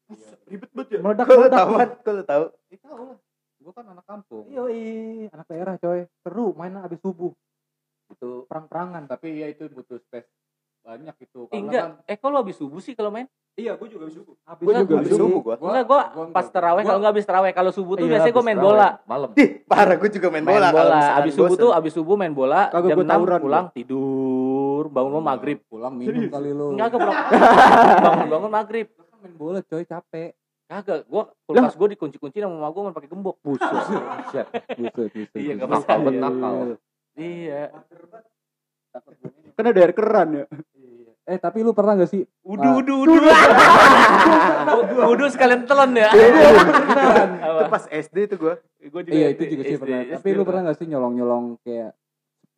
Ribet 0.44 0.68
banget 0.76 0.88
ya. 0.92 0.98
meledak 1.00 1.24
meledak 1.24 1.56
tahu, 1.56 1.72
lu 2.12 2.24
tahu? 2.28 2.44
Ya 2.68 2.76
tahu 2.84 3.02
lah. 3.08 3.18
Gua 3.62 3.72
kan 3.72 3.86
anak 3.88 4.04
kampung. 4.04 4.44
Yoi, 4.52 4.84
anak 5.32 5.46
daerah 5.48 5.74
coy 5.80 6.04
seru 6.20 6.52
main 6.52 6.76
abis 6.76 7.00
subuh 7.00 7.32
Itu 8.12 8.44
perang-perangan 8.44 9.08
tapi 9.08 9.40
ya 9.40 9.48
itu 9.48 9.72
butuh 9.72 9.96
space 10.04 10.28
banyak 10.82 11.16
itu. 11.20 11.40
Eh, 11.48 11.58
enggak. 11.58 12.02
kan 12.02 12.10
Eh, 12.10 12.18
lu 12.20 12.36
habis 12.36 12.56
subuh 12.58 12.78
sih 12.78 12.92
kalau 12.92 13.08
main? 13.08 13.30
Iya, 13.52 13.76
gue 13.76 13.84
juga 13.86 14.08
subuh. 14.08 14.32
habis 14.42 14.64
Gua 14.64 14.74
juga 14.80 14.94
Habis 14.96 15.12
subuh. 15.12 15.40
gua. 15.40 15.54
enggak, 15.60 15.84
gua 15.84 16.00
pas 16.32 16.46
terawih 16.48 16.82
kalau 16.82 16.98
enggak 16.98 17.12
habis 17.12 17.26
terawih. 17.28 17.52
Kalau 17.52 17.70
subuh 17.70 17.94
tuh 17.94 18.06
Iya, 18.08 18.12
biasanya 18.16 18.32
gua 18.32 18.40
habis 18.40 18.48
main 18.48 18.60
bola. 18.60 18.88
Malam. 19.04 19.28
Dih, 19.36 19.48
parah 19.62 19.96
gue 20.00 20.10
juga 20.10 20.28
main, 20.32 20.40
Main 20.40 20.54
bola. 20.56 20.68
kalau 20.68 20.82
bola. 20.82 20.96
misalkan 20.96 21.20
Abis 21.20 21.32
subuh 21.36 21.56
tuh 21.56 21.70
abis 21.70 21.92
subuh 21.92 22.16
main 22.16 22.32
bola. 22.32 22.60
Kagak 22.68 22.88
jam 22.88 22.96
gua 22.96 23.04
6 23.04 23.12
tawuran 23.12 23.40
pulang 23.40 23.66
tidur. 23.70 24.84
Bangun 24.88 25.12
mau 25.12 25.22
maghrib. 25.22 25.58
pulang 25.68 25.94
minum 25.94 26.24
kali 26.26 26.50
lu. 26.50 26.66
Enggak, 26.72 26.88
kagak 26.90 27.00
pulang. 27.04 27.18
bangun 28.08 28.26
bangun 28.32 28.50
maghrib. 28.50 28.86
Kan 28.96 29.18
main 29.20 29.34
bola 29.36 29.60
coy 29.60 29.84
capek. 29.84 30.30
Kagak, 30.64 30.98
gua 31.04 31.22
kulkas 31.44 31.76
gua 31.76 31.88
dikunci-kunci 31.92 32.40
sama 32.40 32.56
mama 32.56 32.72
gua 32.72 32.88
pakai 32.90 33.12
gembok. 33.12 33.36
Buset. 33.44 33.68
Buset, 34.80 35.10
buset. 35.12 35.36
Iya, 35.36 35.52
nggak 35.60 35.68
masalah. 35.68 36.08
nakal. 36.10 36.54
Iya. 37.14 37.68
Kan 39.56 39.64
ada 39.68 39.80
air 39.80 39.92
keran 39.92 40.28
ya. 40.32 40.44
Eh 41.22 41.38
tapi 41.38 41.62
lu 41.62 41.70
pernah 41.70 41.94
gak 41.94 42.10
sih 42.10 42.26
Udu, 42.42 42.82
udu, 42.82 43.06
udu. 43.06 43.14
Udu 45.06 45.24
sekalian 45.34 45.62
telan 45.70 45.94
ya. 45.94 46.10
Itu 46.10 47.64
pas 47.70 47.84
SD 47.86 48.16
tuh 48.34 48.38
gue. 48.42 48.54
Gua 48.90 49.02
juga 49.06 49.14
Iya 49.14 49.26
itu 49.30 49.42
juga 49.46 49.62
sih 49.62 49.76
SD, 49.78 49.82
pernah. 49.86 50.00
SD 50.02 50.14
Tapi 50.18 50.28
lu 50.34 50.42
pernah 50.42 50.60
gak 50.66 50.78
sih 50.82 50.86
nyolong-nyolong 50.90 51.44
kayak 51.62 51.94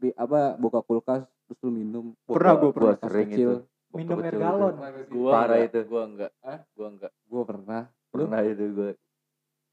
di 0.01 0.09
apa 0.17 0.57
buka 0.57 0.81
kulkas 0.81 1.29
terus 1.45 1.61
lu 1.61 1.71
minum 1.77 2.05
Pernah 2.25 2.53
gue 2.57 2.71
pernah. 2.73 2.95
Gua 2.97 2.97
pas 2.97 3.05
sering 3.05 3.29
kecil. 3.31 3.51
itu. 3.53 3.57
minum 3.95 4.19
air 4.27 4.37
galon 4.41 4.75
Gua 5.13 5.31
Parah 5.31 5.59
itu. 5.61 5.81
Gua 5.85 6.03
enggak. 6.09 6.31
Hah? 6.41 6.59
Gua 6.73 6.89
enggak. 6.89 7.13
Gue 7.29 7.43
pernah. 7.45 7.83
itu. 7.85 8.11
Pernah 8.17 8.41
itu 8.49 8.65
gue. 8.73 8.91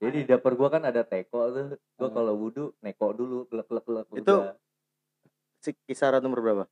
Jadi 0.01 0.17
di 0.17 0.25
dapur 0.27 0.53
gua 0.59 0.67
kan 0.67 0.83
ada 0.83 1.07
teko 1.07 1.41
tuh. 1.55 1.79
Gua 1.95 2.09
kalau 2.11 2.33
wudhu 2.35 2.75
neko 2.83 3.07
dulu, 3.15 3.47
klek 3.47 3.71
klek 3.71 3.85
klek. 3.87 4.05
Itu 4.19 4.35
kisaran 5.85 6.19
nomor 6.19 6.41
berapa? 6.41 6.65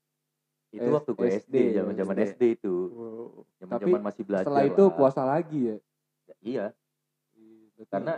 itu 0.69 0.86
S- 0.86 0.93
waktu 0.93 1.12
gue 1.13 1.27
SD, 1.41 1.55
zaman-zaman 1.74 2.15
SD. 2.15 2.25
SD 2.29 2.43
itu. 2.62 2.74
Zaman-zaman 3.58 4.01
masih 4.05 4.22
belajar. 4.22 4.46
Setelah 4.46 4.65
itu 4.65 4.84
lah. 4.84 4.93
puasa 4.93 5.22
lagi 5.24 5.60
ya. 5.65 5.77
Iya, 6.39 6.65
Berarti- 7.74 7.89
karena 7.89 8.13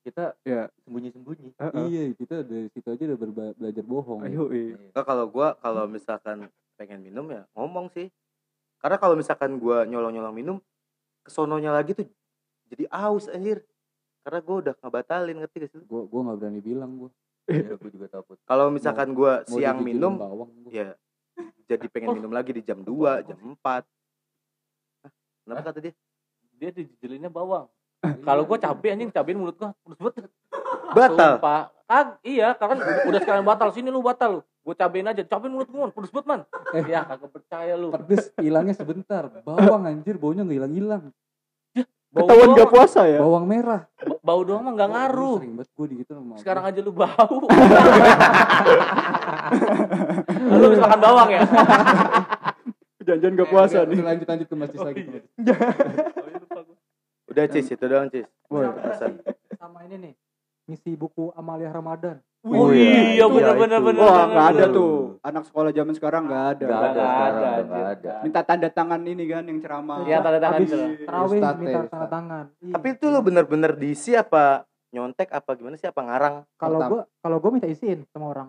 kita 0.00 0.24
Iya. 0.40 0.62
sembunyi-sembunyi. 0.80 1.50
iya 1.90 2.02
kita 2.14 2.46
dari 2.46 2.70
situ 2.70 2.86
aja 2.86 3.02
udah 3.04 3.18
berba- 3.18 3.54
belajar 3.54 3.82
bohong. 3.82 4.22
ya. 4.22 4.30
Ayo, 4.30 4.44
iya. 4.50 4.78
Enggak 4.78 5.02
kalau 5.04 5.26
gua 5.26 5.58
kalau 5.58 5.84
misalkan 5.86 6.46
pengen 6.78 7.02
minum 7.02 7.26
ya 7.26 7.42
ngomong 7.52 7.90
sih. 7.90 8.06
Karena 8.78 9.02
kalau 9.02 9.18
misalkan 9.18 9.58
gua 9.58 9.82
nyolong-nyolong 9.82 10.30
minum, 10.30 10.56
kesononya 11.26 11.74
lagi 11.74 11.90
tuh 11.90 12.06
jadi 12.70 12.86
aus 12.86 13.26
anjir. 13.26 13.66
Karena 14.22 14.38
gua 14.40 14.56
udah 14.62 14.74
ngebatalin 14.78 15.36
ngerti 15.38 15.56
gak 15.58 15.70
sih? 15.70 15.82
Gue 15.82 16.06
gue 16.06 16.20
nggak 16.22 16.38
berani 16.38 16.60
bilang 16.60 16.90
gue. 16.96 17.10
Iya, 17.46 17.78
gue 17.78 17.90
juga 17.94 18.06
takut. 18.10 18.38
Kalau 18.42 18.66
misalkan 18.74 19.14
gua 19.14 19.46
Mau 19.46 19.58
siang 19.58 19.78
minum, 19.78 20.18
bawang 20.18 20.50
gua. 20.66 20.70
ya 20.74 20.98
jadi 21.66 21.86
pengen 21.90 22.18
minum 22.18 22.32
lagi 22.34 22.54
di 22.54 22.62
jam 22.62 22.82
2, 22.82 23.26
jam 23.26 23.38
4. 23.38 23.82
Hah? 25.02 25.12
Kenapa 25.46 25.62
kata 25.70 25.78
dia? 25.82 25.92
Dia 26.56 26.70
dijejelinnya 26.74 27.30
bawang. 27.30 27.70
Kalau 28.22 28.42
gua 28.46 28.58
cabe 28.58 28.86
anjing 28.90 29.10
cabein 29.10 29.38
mulut 29.38 29.58
gua 29.58 29.74
pedes 29.82 29.98
banget. 29.98 30.30
Batal. 30.94 31.32
Sumpah. 31.38 31.62
Kag, 31.86 32.18
iya, 32.26 32.50
kan 32.58 32.78
udah 32.82 33.20
sekalian 33.22 33.46
batal. 33.46 33.70
Sini 33.70 33.94
lu 33.94 34.02
batal 34.02 34.38
lu. 34.38 34.40
Gua 34.66 34.74
cabein 34.74 35.06
aja, 35.06 35.22
cabein 35.22 35.54
mulut 35.54 35.70
gua, 35.70 35.90
pedes 35.90 36.10
banget 36.10 36.26
man. 36.26 36.40
Eh. 36.74 36.84
Ya 36.90 37.06
kagak 37.06 37.30
percaya 37.30 37.74
lu. 37.78 37.94
Pedes 37.94 38.34
hilangnya 38.42 38.74
sebentar. 38.74 39.30
Bawang 39.46 39.86
anjir 39.86 40.18
baunya 40.18 40.42
nggak 40.42 40.58
hilang-hilang. 40.62 41.02
Ketahuan 42.16 42.48
gak 42.52 42.70
puasa 42.70 43.00
ya? 43.04 43.18
Bawang 43.20 43.44
merah. 43.44 43.80
bau 44.20 44.40
doang 44.40 44.62
mah 44.62 44.72
enggak 44.72 44.88
Gua 44.88 44.96
ngaruh. 44.98 45.36
Sering 45.38 45.54
banget 45.54 45.70
gue 45.70 45.86
gitu 46.00 46.12
sama 46.16 46.34
Sekarang 46.40 46.64
aja 46.64 46.80
lu 46.80 46.92
bau. 46.92 47.36
lu 50.50 50.64
habis 50.64 50.80
makan 50.80 51.00
bawang 51.00 51.28
ya? 51.30 51.42
Janjian 53.06 53.32
gak 53.34 53.46
Eh, 53.46 53.52
puasa 53.52 53.78
nih. 53.84 54.00
Lanjut 54.00 54.26
lanjut 54.26 54.46
ke 54.48 54.56
masjid 54.56 54.78
Oh, 54.80 54.86
lagi. 54.88 55.00
iya. 55.04 55.20
Udah 57.30 57.44
Cis, 57.46 57.68
itu 57.68 57.84
doang 57.84 58.08
Cis. 58.08 58.26
Sama 59.56 59.84
ini 59.84 59.96
nih 60.00 60.14
ngisi 60.66 60.94
buku 60.94 61.30
Amalia 61.32 61.70
Ramadan 61.70 62.18
Oh, 62.46 62.70
Wih, 62.70 62.78
iya, 62.78 63.18
iya 63.18 63.26
itu 63.26 63.34
bener 63.34 63.58
bener 63.58 63.80
bener. 63.82 64.06
Wah, 64.06 64.22
nggak 64.30 64.46
ada 64.54 64.64
bener. 64.70 64.78
tuh. 64.78 65.18
Anak 65.18 65.42
sekolah 65.50 65.70
zaman 65.74 65.94
sekarang 65.98 66.22
nggak 66.30 66.44
ada. 66.46 66.62
Nggak 66.62 66.78
ada 66.78 66.86
Nggak 66.86 67.10
sekarang, 67.10 67.34
ada, 67.34 67.50
nggak 67.66 67.86
ada. 67.90 68.12
Minta 68.22 68.40
tanda 68.46 68.68
tangan 68.70 69.00
ini 69.02 69.24
kan 69.26 69.42
yang 69.42 69.58
ceramah. 69.58 69.96
Iya, 70.06 70.16
tanda 70.22 70.38
tangan 70.38 70.54
Habis 70.54 70.70
itu. 70.70 70.78
terawih 71.02 71.30
minta 71.34 71.50
Ustadz. 71.50 71.90
tanda 71.90 72.06
tangan 72.06 72.44
Ih, 72.62 72.70
Tapi 72.70 72.86
itu 72.88 73.06
lu 73.10 73.18
bener-bener 73.18 73.72
diisi 73.74 74.12
apa 74.14 74.44
nyontek 74.94 75.28
apa 75.28 75.50
gimana 75.52 75.74
sih 75.74 75.90
apa 75.90 75.98
ngarang? 75.98 76.34
kalau 76.54 76.78
gua 76.86 77.02
kalau 77.18 77.36
gua 77.42 77.50
minta 77.50 77.66
isiin 77.66 78.06
sama 78.06 78.30
orang 78.30 78.48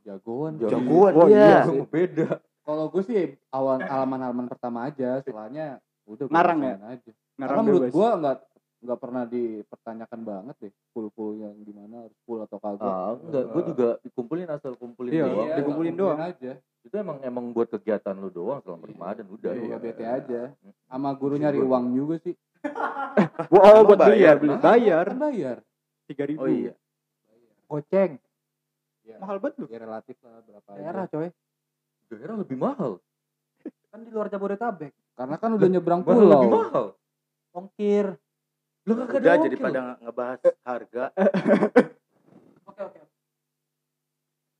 Jagoan. 0.00 0.52
Jagoan 0.60 1.12
Wah, 1.14 1.24
iya. 1.24 1.64
iya. 1.64 1.84
beda. 1.86 2.28
Kalau 2.60 2.84
gue 2.86 3.02
sih 3.02 3.20
awal 3.48 3.80
halaman-halaman 3.80 4.44
pertama 4.44 4.84
aja, 4.84 5.18
setelahnya 5.20 5.80
udah 6.04 6.28
Ngarang 6.28 6.58
ya? 6.60 6.74
aja. 6.86 7.10
Ngarang 7.36 7.56
Karena 7.56 7.62
menurut 7.64 7.90
gua 7.90 8.08
nggak 8.16 8.36
nggak 8.90 8.98
pernah 8.98 9.22
dipertanyakan 9.22 10.20
banget 10.26 10.54
deh 10.58 10.72
full 10.90 11.06
full 11.14 11.38
yang 11.38 11.54
gimana 11.62 12.10
harus 12.10 12.18
full 12.26 12.42
atau 12.42 12.58
kagak. 12.58 12.82
Ah, 12.82 13.14
enggak, 13.14 13.44
gue 13.46 13.62
juga 13.70 13.88
dikumpulin 14.02 14.50
asal 14.50 14.74
kumpulin 14.74 15.14
Iya, 15.14 15.30
doang. 15.30 15.48
dikumpulin 15.62 15.94
doang. 15.94 16.18
aja. 16.18 16.52
Itu 16.82 16.94
emang 16.98 17.22
emang 17.22 17.54
buat 17.54 17.70
kegiatan 17.70 18.18
lu 18.18 18.34
doang 18.34 18.58
selama 18.66 18.90
Ramadan 18.90 19.26
udah. 19.30 19.52
Iya, 19.54 19.68
ya. 19.70 19.76
bete 19.78 20.02
aja. 20.02 20.40
Sama 20.90 21.14
guru 21.14 21.38
nyari 21.38 21.62
uang 21.62 21.94
juga 21.94 22.18
sih. 22.18 22.34
Wah, 23.54 23.62
oh, 23.78 23.86
buat 23.86 24.02
ya, 24.02 24.06
bayar? 24.10 24.34
beli. 24.42 24.54
Bayar 24.58 25.06
Kan 25.06 25.18
bayar. 25.22 25.56
tiga 26.10 26.24
ribu. 26.26 26.42
Oh 26.42 26.50
iya. 26.50 26.74
goceng 27.70 28.18
Mahal 29.22 29.36
banget 29.38 29.54
lu. 29.62 29.66
Ya 29.70 29.78
relatif 29.78 30.16
lah 30.26 30.42
berapa 30.42 30.68
daerah 30.74 31.04
aja. 31.06 31.12
coy 31.14 31.28
Daerah 32.10 32.36
lebih 32.42 32.56
mahal. 32.58 32.92
kan 33.94 34.02
di 34.02 34.10
luar 34.10 34.26
Jabodetabek 34.26 34.90
Karena 35.14 35.36
kan 35.38 35.50
udah 35.54 35.68
nyebrang 35.68 36.02
Mahal 36.02 36.26
lebih 36.26 36.48
pulau. 36.48 36.62
mahal. 36.66 36.86
ongkir 37.50 38.06
Lu 38.90 38.94
kagak 38.98 39.14
Udah 39.16 39.30
ada 39.30 39.38
jadi 39.40 39.54
ongkir. 39.54 39.62
pada 39.62 39.80
nge- 39.80 39.98
ngebahas 40.02 40.40
harga. 40.60 41.04
oke 42.68 42.82
oke 42.82 43.00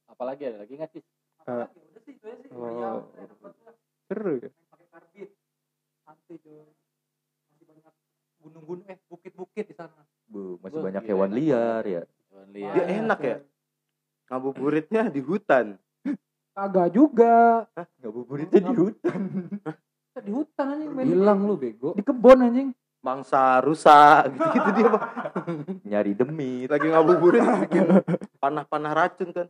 Apalagi 0.08 0.42
ada 0.44 0.58
lagi 0.58 0.72
nggak 0.72 0.90
sih? 0.92 1.02
Udah 1.40 1.66
sih 1.98 2.12
itu 2.12 2.28
sih 2.38 2.48
Oh. 2.50 3.10
Seru 4.06 4.32
ya. 4.36 4.50
Pakai 4.68 4.86
karbit 4.88 5.30
santai 6.02 6.36
masih 6.36 7.64
banyak 7.64 7.94
gunung-gunung 8.38 8.86
eh 8.86 8.98
bukit-bukit 9.04 9.64
di 9.64 9.74
sana 9.74 10.02
Bu, 10.24 10.58
masih 10.58 10.78
Wah, 10.78 10.84
banyak 10.86 11.02
hewan 11.04 11.30
liar 11.30 11.82
ya. 11.82 12.02
Hewan 12.28 12.48
liar. 12.50 12.72
Dia 12.72 12.84
enak 12.96 13.20
ya? 13.20 13.36
Ngabuburitnya 14.28 15.02
di 15.08 15.20
hutan. 15.20 15.74
kagak 16.52 16.88
juga 16.90 17.66
Ngabuburitnya 17.98 18.60
di 18.60 18.74
hutan. 18.76 19.20
di 20.20 20.30
hutan 20.30 20.66
anjing 20.68 20.90
main 20.92 21.06
Hilang 21.08 21.40
lu 21.42 21.54
bego. 21.56 21.94
di 21.94 22.02
kebun 22.02 22.38
anjing 22.40 22.68
Mangsa 23.00 23.64
rusa 23.64 24.28
gitu-gitu 24.28 24.70
dia 24.76 24.88
Pak. 24.92 25.02
Nyari 25.90 26.12
demit. 26.12 26.68
lagi 26.68 26.86
ngabuburit 26.92 27.40
bikin 27.64 27.88
panah-panah 28.36 28.92
racun 28.92 29.32
kan. 29.32 29.48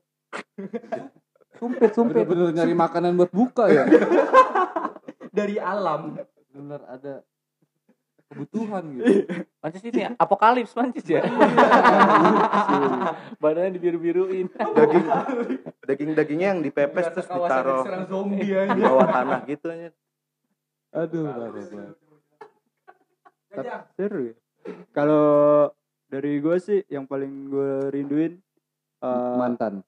sumpit 1.58 1.90
sumpit 1.90 2.22
Bener-bener 2.22 2.54
nyari 2.54 2.74
makanan 2.78 3.18
buat 3.18 3.34
buka 3.34 3.66
ya. 3.66 3.90
Dari 5.36 5.58
alam. 5.58 6.14
Bener 6.54 6.80
ada 6.86 7.26
kebutuhan 8.30 8.86
gitu. 8.94 9.26
Mancis 9.58 9.82
ini 9.82 10.06
ya, 10.06 10.10
apokalips 10.14 10.78
mancis 10.78 11.06
ya. 11.10 11.26
Badannya 13.42 13.74
dibiru-biruin. 13.74 14.46
Daging 14.54 15.06
daging-dagingnya 15.82 16.48
yang 16.54 16.62
dipepes 16.62 17.10
terus 17.10 17.26
ditaruh 17.26 17.82
zombie 18.06 18.46
di 18.46 18.80
bawah 18.80 19.06
tanah 19.10 19.42
gitu 19.50 19.66
aja. 19.74 19.90
Aduh, 20.94 21.26
banget. 21.26 21.98
Seru 23.50 24.20
ya. 24.24 24.34
Kalau 24.92 25.24
dari 26.06 26.38
gue 26.38 26.56
sih 26.58 26.80
yang 26.86 27.04
paling 27.04 27.48
gue 27.48 27.70
rinduin 27.90 28.38
eh, 29.00 29.34
mantan. 29.36 29.82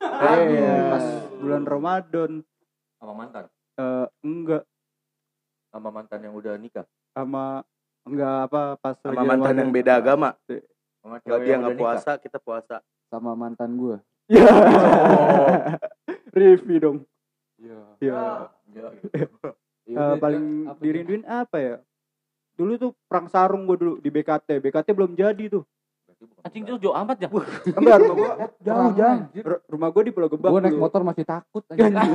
eh, 0.00 0.80
pas 0.90 1.04
bulan 1.34 1.62
Ramadan 1.62 2.30
Sama 2.96 3.12
mantan. 3.14 3.44
eh, 3.76 4.06
enggak 4.20 4.62
Sama 5.68 5.88
mantan 5.90 6.20
yang 6.20 6.34
udah 6.34 6.54
nikah. 6.56 6.86
sama 7.10 7.62
enggak 8.02 8.34
apa 8.44 8.62
pas 8.76 8.96
Sama 8.98 9.22
mantan 9.22 9.38
Ramadan. 9.46 9.60
yang 9.60 9.70
beda 9.72 9.92
agama. 9.96 10.30
Sama 10.98 11.16
Kalau 11.20 11.38
cewek 11.38 11.40
dia 11.40 11.52
yang 11.52 11.60
nggak 11.60 11.70
udah 11.70 11.78
nikah. 11.78 11.94
puasa, 11.94 12.12
kita 12.18 12.38
puasa. 12.38 12.76
sama 13.06 13.30
mantan 13.32 13.70
gua. 13.76 13.96
Ya. 14.26 14.42
Review 16.34 16.78
dong. 16.80 16.98
Iya. 17.54 17.78
Ya. 18.00 18.22
Ya. 18.74 18.86
Eh, 19.86 20.14
paling 20.18 20.44
dirinduin 20.80 21.22
apa 21.22 21.56
ya? 21.56 21.74
Dulu 22.54 22.72
tuh 22.76 22.90
perang 23.04 23.26
sarung 23.26 23.64
gue 23.64 23.76
dulu 23.76 23.94
di 23.98 24.08
BKT. 24.08 24.58
BKT 24.60 24.88
belum 24.90 25.12
jadi 25.12 25.44
tuh. 25.50 25.64
Anjing 26.40 26.62
beban. 26.62 26.70
jauh 26.70 26.80
jauh 26.80 26.94
amat 26.96 27.16
ya. 27.18 27.28
Enggak, 27.74 27.96
rumah 28.00 28.14
gua 28.14 28.32
Jauh 28.56 28.88
ru- 29.34 29.62
rumah 29.66 29.88
gua 29.90 30.02
di 30.02 30.12
Pulau 30.12 30.28
Gebang. 30.28 30.50
Gue 30.50 30.62
naik 30.62 30.72
dulu. 30.72 30.82
motor 30.82 31.00
masih 31.02 31.24
takut. 31.24 31.62
Anjing. 31.68 31.92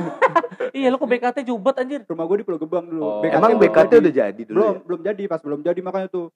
Iya 0.70 0.86
lu 0.86 0.96
ke 0.96 1.06
BKT 1.08 1.38
jubat 1.44 1.74
anjir. 1.76 2.02
Rumah 2.04 2.24
gua 2.24 2.36
di 2.36 2.46
Pulau 2.46 2.58
Gebang 2.58 2.84
dulu. 2.84 3.02
Oh. 3.02 3.22
Emang 3.22 3.54
BKT 3.56 3.92
udah 3.98 4.12
jadi 4.14 4.42
dulu 4.42 4.54
belum 4.54 4.72
ya? 4.72 4.80
belum 4.82 5.00
jadi 5.04 5.22
pas 5.26 5.40
belum 5.40 5.60
jadi 5.60 5.80
makanya 5.80 6.08
tuh 6.08 6.26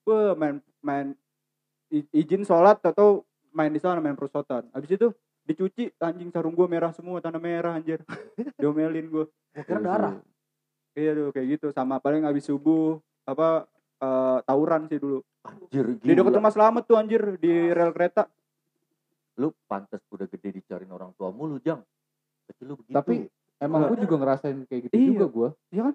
gue 0.00 0.20
main 0.32 0.54
main 0.80 1.06
i- 1.88 2.08
izin 2.14 2.40
sholat 2.40 2.80
atau 2.80 3.22
main 3.50 3.68
di 3.68 3.76
sana 3.76 4.00
main 4.00 4.14
perosotan 4.14 4.64
habis 4.70 4.88
itu 4.88 5.12
dicuci 5.42 5.92
anjing 5.98 6.30
sarung 6.30 6.50
gue 6.50 6.64
merah 6.64 6.88
semua 6.90 7.18
tanah 7.18 7.36
merah 7.36 7.74
anjir 7.74 8.00
diomelin 8.56 9.06
gue 9.06 9.24
Gua 9.28 9.60
kira 9.60 9.76
darah. 9.78 10.14
iya 10.92 11.12
tuh 11.12 11.30
kayak 11.30 11.46
gitu 11.52 11.66
sama 11.68 11.98
paling 11.98 12.22
habis 12.22 12.42
subuh 12.42 12.96
apa 13.24 13.68
eh, 13.98 14.38
tawuran 14.42 14.86
sih 14.86 14.96
dulu 14.96 15.20
Anjir, 15.40 15.96
di 15.96 16.12
dekat 16.12 16.20
gila. 16.26 16.36
rumah 16.36 16.52
selamat 16.52 16.82
tuh 16.84 16.96
anjir 16.96 17.22
di 17.36 17.52
rel 17.70 17.90
kereta 17.90 18.28
Lu 19.36 19.56
pantas 19.64 20.04
udah 20.06 20.26
gede 20.26 20.52
dicariin 20.54 20.90
orang 20.90 21.16
tua 21.16 21.32
mulu, 21.32 21.56
Jang. 21.58 21.80
Kecil 22.44 22.66
lu 22.66 22.74
begitu. 22.76 22.92
Tapi 22.92 23.24
emang 23.56 23.88
gue 23.88 24.04
juga 24.04 24.20
ngerasain 24.20 24.68
kayak 24.68 24.80
gitu 24.84 24.92
Iya. 24.92 25.06
juga 25.10 25.26
gue. 25.26 25.48
Iya 25.70 25.82
kan? 25.82 25.94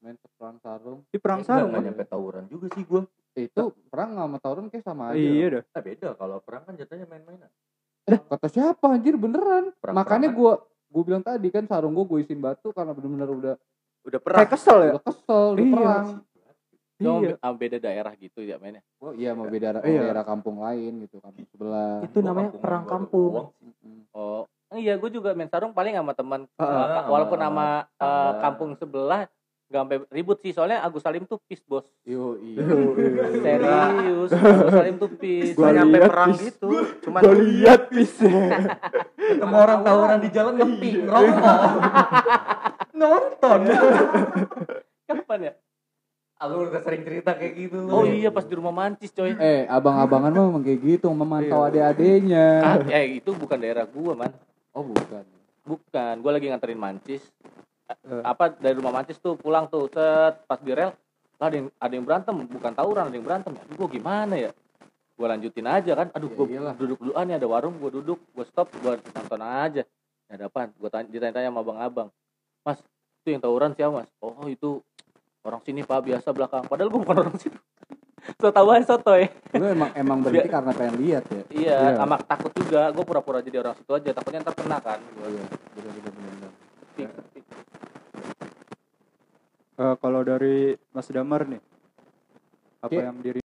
Main 0.00 0.16
perang 0.32 0.56
sarung. 0.58 1.00
di 1.04 1.18
perang 1.20 1.38
Enggak, 1.38 1.52
sarung 1.52 1.68
enggak 1.68 1.84
nyampe 1.84 2.04
tawuran 2.06 2.44
juga 2.48 2.66
sih 2.72 2.82
gua. 2.82 3.04
Eh, 3.30 3.44
itu 3.46 3.62
perang 3.86 4.16
sama 4.16 4.36
tawuran 4.38 4.66
kayak 4.66 4.80
sama 4.82 5.12
aja. 5.12 5.20
iya 5.20 5.46
dah 5.50 5.62
Nah, 5.66 5.82
beda 5.84 6.08
kalau 6.14 6.36
perang 6.40 6.62
kan 6.64 6.72
jatuhnya 6.74 7.04
main-mainan. 7.04 7.50
Eh, 8.06 8.16
kata 8.18 8.46
siapa 8.48 8.86
anjir 8.88 9.14
beneran. 9.14 9.76
Perang- 9.76 9.92
Makanya 9.94 10.28
gue 10.30 10.52
gue 10.88 11.02
bilang 11.04 11.20
tadi 11.20 11.48
kan 11.48 11.62
sarung 11.64 11.92
gue 11.92 12.02
gue 12.02 12.18
isiin 12.22 12.40
batu 12.40 12.72
karena 12.72 12.90
bener-bener 12.90 13.28
udah 13.28 13.54
Udah 14.02 14.18
perang. 14.18 14.40
kayak 14.40 14.50
kesel 14.50 14.78
ya 14.80 14.92
udah 14.96 15.04
kesel, 15.04 15.44
udah 15.52 15.60
Iya. 15.60 15.74
perang. 15.76 16.06
Cuma 17.00 17.16
iya 17.18 17.28
be- 17.30 17.40
ah, 17.40 17.54
beda 17.54 17.78
daerah 17.78 18.12
gitu 18.14 18.40
ya 18.40 18.56
mainnya. 18.56 18.84
Oh 18.98 19.10
iya 19.10 19.32
mau 19.32 19.44
beda 19.44 19.72
daerah, 19.72 19.80
Iya. 19.82 20.00
daerah 20.04 20.20
kampung 20.22 20.60
lain 20.60 21.00
gitu, 21.00 21.16
kampung 21.18 21.46
sebelah. 21.46 22.04
Itu 22.04 22.20
namanya 22.20 22.50
Kampung 22.50 22.60
perang 22.60 22.84
kampung. 22.84 23.32
Oh, 24.12 24.44
iya 24.72 24.94
gue 24.94 25.10
juga 25.10 25.32
main 25.32 25.48
sarung 25.48 25.72
paling 25.72 25.92
sama 25.92 26.12
teman 26.12 26.44
Ah, 26.54 26.62
eh, 26.62 26.68
sama- 26.94 27.08
walaupun 27.08 27.38
sama 27.38 27.66
eh, 27.80 27.82
tetangga. 27.96 28.38
kampung 28.38 28.70
sebelah 28.74 29.22
gak 29.66 29.80
sampai 29.80 29.98
ribut 30.10 30.38
sih 30.40 30.50
soalnya 30.50 30.78
Agus 30.80 30.98
Salim 31.00 31.24
tuh 31.24 31.38
peace 31.40 31.62
bos. 31.64 31.86
Yo 32.02 32.34
iya. 32.36 32.58
Serius, 33.40 34.30
Agus 34.34 34.74
Salim 34.74 34.96
tuh 34.96 35.10
peace. 35.12 35.54
Gua 35.54 35.70
Gua 35.70 35.70
nyampe 35.72 35.96
lihat, 35.96 36.10
perang 36.10 36.30
Pis. 36.30 36.40
gitu. 36.44 36.70
Cuman 37.00 37.20
gue 37.22 37.36
lihat 37.48 37.80
bisa 37.88 38.28
Ketemu 39.16 39.54
orang 39.56 39.80
tawuran 39.80 40.18
di 40.18 40.28
jalan 40.28 40.54
ngepi, 40.54 40.90
ngerokok. 41.00 41.58
Nonton. 43.00 43.60
Kapan 45.06 45.40
ya? 45.40 45.52
Lu 46.40 46.64
udah 46.64 46.80
sering 46.80 47.04
cerita 47.04 47.36
kayak 47.36 47.52
gitu. 47.54 47.76
Oh 47.86 48.02
iya 48.02 48.28
pas 48.28 48.42
di 48.42 48.54
rumah 48.54 48.72
Mancis 48.72 49.12
coy. 49.12 49.36
Eh, 49.36 49.68
abang-abangan 49.68 50.30
mah 50.30 50.44
memang 50.48 50.64
kayak 50.64 50.80
gitu, 50.80 51.06
memantau 51.10 51.60
Iya. 51.62 51.92
adik-adiknya. 51.92 52.46
Ah, 52.60 52.76
eh 52.88 53.20
itu 53.20 53.30
bukan 53.32 53.58
daerah 53.58 53.84
gua 53.84 54.16
man. 54.16 54.32
Oh, 54.72 54.80
bukan. 54.80 55.20
Bukan, 55.60 56.14
gua 56.18 56.32
lagi 56.32 56.48
nganterin 56.48 56.80
Mancis. 56.80 57.20
Eh. 57.90 58.22
Apa 58.22 58.54
dari 58.54 58.72
rumah 58.72 58.94
Mancis 58.94 59.18
tuh 59.18 59.36
pulang 59.36 59.68
tuh 59.68 59.84
set 59.86 60.40
pas 60.46 60.56
di 60.56 60.72
rel 60.72 60.96
lah 61.36 61.48
ada 61.48 61.56
yang 61.56 61.68
ada 61.74 61.92
yang 61.92 62.04
berantem 62.04 62.36
bukan 62.44 62.70
tawuran 62.70 63.08
ada 63.08 63.16
yang 63.16 63.24
berantem 63.24 63.56
ya 63.56 63.64
gue 63.66 63.88
gimana 63.90 64.34
ya 64.36 64.52
gue 65.16 65.24
lanjutin 65.26 65.64
aja 65.64 65.92
kan 65.96 66.12
aduh 66.12 66.28
Ya 66.28 66.36
gue 66.36 66.46
iyalah. 66.52 66.74
duduk 66.76 67.00
duluan 67.00 67.24
nih 67.24 67.40
ada 67.40 67.48
warung 67.48 67.80
gue 67.80 67.90
duduk 67.90 68.20
gue 68.30 68.44
stop 68.44 68.68
gue 68.76 69.00
nonton 69.10 69.40
aja 69.40 69.82
ya 70.28 70.32
ada 70.36 70.46
apaan 70.46 70.68
gue 70.68 70.88
tanya 70.92 71.08
ditanya-tanya 71.08 71.48
sama 71.48 71.64
abang-abang 71.64 72.08
mas 72.60 72.76
itu 73.24 73.32
yang 73.32 73.40
tawuran 73.40 73.72
siapa 73.72 74.04
mas 74.04 74.10
oh 74.20 74.44
itu 74.46 74.84
orang 75.42 75.60
sini 75.60 75.80
pak 75.80 76.00
biasa 76.02 76.28
belakang 76.30 76.64
padahal 76.64 76.88
gue 76.88 77.00
bukan 77.00 77.16
orang 77.18 77.36
situ 77.36 77.56
so 78.36 78.48
tau 78.48 78.68
aja 78.68 78.84
sotoy 78.86 79.26
Lu 79.54 79.64
emang 79.66 79.90
emang 79.94 80.18
berhenti 80.24 80.46
karena 80.46 80.70
pengen 80.70 80.96
lihat 80.98 81.24
ya. 81.26 81.42
iya 81.50 81.76
Iya. 81.86 81.96
sama 81.96 82.16
takut 82.18 82.52
juga 82.52 82.88
gue 82.88 83.00
pura-pura 83.02 83.40
jadi 83.40 83.58
orang 83.58 83.74
situ 83.74 83.90
aja 83.90 84.10
takutnya 84.10 84.40
ntar 84.42 84.54
kena 84.54 84.78
kan 84.78 85.00
Oh, 85.16 85.26
iya, 85.26 85.44
bener-bener 85.72 86.12
bener. 86.12 86.50
Eh, 89.80 89.94
kalau 89.96 90.20
dari 90.20 90.56
Mas 90.90 91.08
Damar 91.08 91.48
nih 91.48 91.60
apa 92.80 92.90
Oke. 92.90 93.00
yang 93.00 93.18
diri 93.18 93.40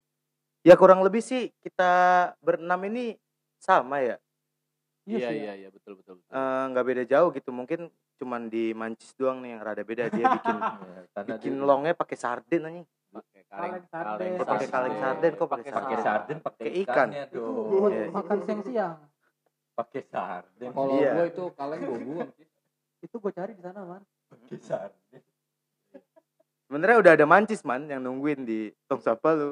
ya 0.61 0.75
kurang 0.75 0.99
lebih 1.01 1.23
sih 1.23 1.51
kita 1.61 1.93
berenam 2.39 2.83
ini 2.85 3.15
sama 3.57 3.99
ya. 3.99 4.19
Iya 5.07 5.29
iya 5.31 5.53
iya 5.55 5.69
betul 5.69 5.97
betul, 5.97 6.15
betul. 6.17 6.31
Eh, 6.31 6.65
nggak 6.69 6.85
beda 6.85 7.03
jauh 7.05 7.29
gitu. 7.31 7.51
Mungkin 7.51 7.81
cuman 8.15 8.47
di 8.47 8.73
Mancis 8.73 9.13
doang 9.15 9.39
nih 9.39 9.53
yang 9.53 9.63
rada 9.63 9.83
beda 9.83 10.09
dia 10.09 10.25
bikin 10.27 10.57
Ya, 10.87 11.01
karena 11.13 11.29
bikin 11.35 11.53
dia- 11.53 11.65
longnya 11.65 11.93
pakai 11.93 12.17
sarden 12.17 12.63
anjing. 12.63 12.87
pakai 13.11 13.43
kaleng 13.45 13.71
Kaleng 13.71 13.85
sarden. 13.87 14.31
Kok 14.35 14.47
pakai 14.49 14.69
kaleng 14.69 14.95
sarden 14.97 15.33
kok 15.33 15.49
pakai 15.49 15.71
pakai 15.71 15.97
sarden? 15.97 16.03
sarden 16.03 16.39
pakai 16.41 16.69
ikan. 16.83 17.09
dong. 17.31 17.67
Iya. 17.87 18.05
makan 18.11 18.39
siang-siang. 18.43 18.97
Pakai 19.75 20.03
sarden. 20.05 20.69
Kalau 20.71 20.95
Iya. 20.95 21.11
gue 21.13 21.27
itu 21.29 21.45
kaleng 21.53 21.81
gue 21.81 21.99
buang 22.01 22.31
sih. 22.33 22.47
Itu 23.01 23.17
gue 23.19 23.33
cari 23.33 23.53
di 23.53 23.63
sana, 23.63 23.81
Man. 23.83 24.03
Pakai 24.27 24.59
sarden. 24.59 25.23
Sebenarnya 26.65 26.99
udah 26.99 27.13
ada 27.15 27.27
Mancis 27.29 27.63
man 27.63 27.85
yang 27.85 28.01
nungguin 28.01 28.43
di 28.43 28.73
tong 28.85 28.99
sampah 28.99 29.33
lu. 29.33 29.51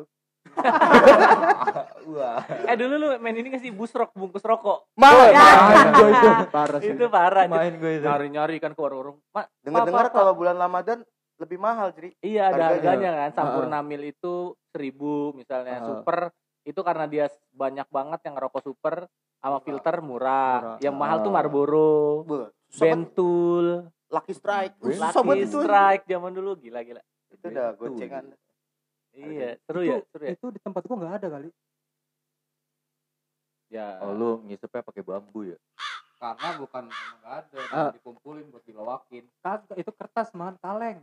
Wah. 2.04 2.38
eh 2.68 2.76
dulu 2.76 2.94
lu 2.96 3.08
main 3.18 3.32
ini 3.32 3.48
gak 3.48 3.62
sih 3.62 3.70
busrok 3.70 4.12
bungkus 4.12 4.42
rokok 4.42 4.90
Mal, 4.94 5.32
Itu 5.32 6.04
itu 6.08 6.46
parah 6.48 6.78
sih 6.78 6.92
itu 6.92 7.06
parah 7.08 7.44
Main 7.46 7.74
gue 7.76 7.92
itu. 7.96 8.04
nyari 8.04 8.28
nyari 8.28 8.56
kan 8.58 8.72
ke 8.72 8.80
warung-warung 8.80 9.18
Mak, 9.30 9.46
dengar-dengar 9.60 10.06
kalau 10.10 10.32
bulan 10.32 10.56
Ramadan 10.56 11.02
lebih 11.36 11.58
mahal, 11.58 11.90
Jri. 11.90 12.14
iya 12.20 12.48
ada 12.48 12.70
Harganya. 12.70 13.10
kan 13.26 13.30
sampurna 13.34 13.82
mil 13.82 13.98
itu 14.00 14.54
seribu 14.68 15.32
misalnya 15.32 15.80
Heeh. 15.80 15.88
super 15.88 16.30
itu 16.62 16.80
karena 16.80 17.04
dia 17.04 17.26
banyak 17.50 17.88
banget 17.88 18.20
yang 18.22 18.34
ngerokok 18.38 18.62
super 18.62 18.94
sama 19.36 19.58
filter 19.58 19.98
murah, 19.98 20.58
Murah. 20.62 20.78
yang 20.78 20.94
mahal 20.94 21.18
tuh 21.18 21.28
Ah. 21.28 21.34
Marlboro. 21.34 22.22
Bentul 22.70 23.90
Lucky 24.06 24.30
Strike. 24.30 24.78
Lucky. 24.78 25.42
Strike 25.44 26.04
zaman 26.06 26.30
dulu 26.30 26.54
gila 26.54 26.80
gila 26.80 27.02
Itu 27.28 27.48
udah 27.48 27.74
gocengan. 27.74 28.30
Iya 29.14 29.50
seru 29.62 29.80
itu, 29.80 29.92
ya 29.92 29.98
seru 30.08 30.22
ya 30.24 30.32
Itu 30.32 30.46
di 30.48 30.58
tempat 30.58 30.82
gua 30.82 30.96
nggak 30.98 31.14
ada 31.20 31.28
kali. 31.30 31.48
ya 33.68 34.00
Oh 34.00 34.12
lu 34.12 34.30
ngisepnya 34.44 34.80
pakai 34.80 35.00
bambu 35.00 35.48
ya? 35.48 35.58
Karena 36.16 36.48
bukan 36.54 36.84
nggak 36.86 37.34
ada, 37.34 37.58
Ah. 37.68 37.90
dikumpulin 37.90 38.46
buat 38.48 38.62
dilawakin. 38.62 39.26
Kagak, 39.40 39.74
itu 39.74 39.90
kertas, 39.90 40.30
Man. 40.32 40.54
Kaleng. 40.56 41.02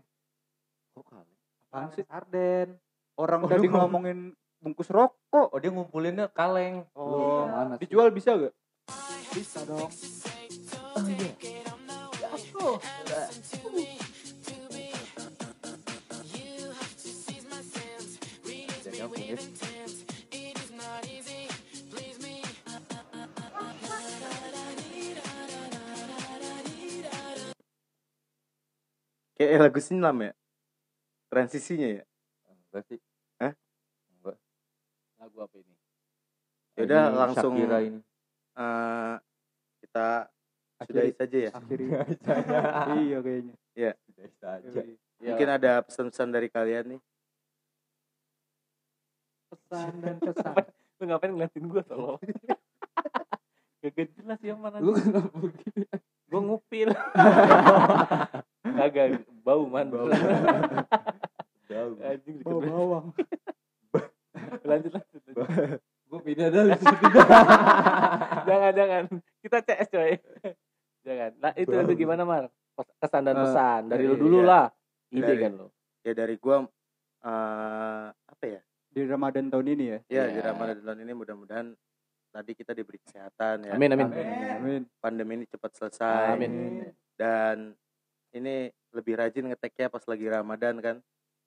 Oh 0.94 1.04
kali. 1.04 1.28
Apaan 1.68 1.70
Kaleng 1.86 1.92
sih? 1.94 2.04
sarden. 2.06 2.70
orang 3.20 3.44
Oh, 3.44 3.52
tadi 3.52 3.68
ngomongin 3.68 4.32
bungkus 4.60 4.88
rokok 4.88 5.52
Oh 5.52 5.60
dia 5.60 5.68
ngumpulinnya 5.70 6.32
kaleng. 6.32 6.88
oh 6.96 7.44
mana 7.46 7.76
sih? 7.76 7.84
dijual 7.84 8.10
bisa 8.10 8.32
gak 8.32 8.56
Bisa 9.30 9.60
dong. 9.68 9.92
Bisa 9.92 10.80
Kayak 29.40 29.60
lagu 29.64 29.80
Sinlam 29.80 30.18
ya. 30.20 30.32
Transisinya 31.32 31.88
ya. 31.90 32.04
Enggak 32.46 32.84
sih. 32.86 33.00
Hah? 33.38 33.54
Enggak. 34.12 34.38
lagu 35.16 35.38
apa 35.40 35.56
ini 35.58 35.74
Yaudah, 36.76 37.04
Ini 37.06 37.16
langsung- 37.18 37.56
Shakira 37.56 37.78
ini. 37.82 38.00
Eh, 38.54 39.16
kita 39.80 40.08
sudahi 40.82 41.12
saja 41.14 41.38
ya. 41.40 41.52
akhirnya 41.52 42.00
iya 43.00 43.18
kayaknya 43.20 43.56
Sudah 44.06 44.28
saja. 44.36 44.68
Ya, 45.20 45.32
Mungkin 45.32 45.50
ada 45.50 45.72
pesan-pesan 45.82 46.30
dari 46.30 46.48
kalian 46.48 46.96
nih. 46.96 47.02
Pesan 49.50 49.92
dan 50.00 50.16
pesan. 50.28 50.56
lu 51.00 51.04
ngapain 51.06 51.32
ngeliatin 51.32 51.64
gua 51.66 51.80
tolong 51.82 52.20
Gak 53.80 54.12
jelas 54.14 54.40
ya 54.40 54.52
mana 54.54 54.84
Lu 54.84 54.92
kenapa 54.92 55.32
begini? 55.34 55.88
gue 56.30 56.42
ngupil 56.44 56.90
kagak 58.62 59.08
bau 59.42 59.64
man. 59.66 59.88
Jauh. 61.66 61.96
anjing 62.02 62.42
Bawa 62.42 62.60
deket 62.60 62.72
bawang. 62.72 63.06
lanjut 64.64 64.92
lanjut. 64.92 65.22
Gue 66.10 66.20
pindah 66.24 66.50
dari 66.50 66.74
situ. 66.74 67.06
jangan 68.50 68.72
jangan. 68.74 69.04
Kita 69.40 69.58
CS 69.62 69.88
coy. 69.90 70.12
Jangan. 71.06 71.32
Nah 71.38 71.52
itu 71.54 71.70
itu 71.72 71.94
gimana 71.96 72.24
mar? 72.24 72.44
Kesan 72.98 73.22
dan 73.24 73.36
Eh, 73.36 73.42
pesan. 73.44 73.82
Dari 73.88 74.04
lu 74.04 74.16
iya, 74.16 74.20
dulu 74.20 74.38
iya. 74.40 74.48
lah. 74.48 74.66
Ide 75.10 75.22
Dari- 75.24 75.42
kan 75.42 75.52
lo 75.54 75.68
Ya 76.00 76.14
dari 76.16 76.36
gua 76.36 76.64
eh 77.20 78.06
apa 78.10 78.46
ya? 78.46 78.62
di 78.90 79.06
Ramadan 79.06 79.46
tahun 79.48 79.68
ini 79.70 79.86
ya? 79.86 80.00
Ya, 80.10 80.24
Iya. 80.26 80.34
di 80.34 80.40
Ramadan 80.42 80.78
tahun 80.82 81.00
ini 81.00 81.14
mudah-mudahan 81.14 81.68
tadi 82.30 82.52
kita 82.54 82.74
diberi 82.74 82.98
kesehatan 82.98 83.68
ya. 83.68 83.78
amin. 83.78 83.94
Amin 83.94 84.10
amin. 84.10 84.82
Pandemi 84.98 85.34
ini 85.36 85.46
cepat 85.46 85.72
selesai. 85.76 86.34
amin. 86.34 86.90
Dan 87.14 87.78
ini 88.34 88.70
lebih 88.92 89.14
rajin 89.18 89.46
ngeteknya 89.50 89.88
pas 89.88 90.04
lagi 90.06 90.26
Ramadan 90.26 90.76
kan. 90.80 90.98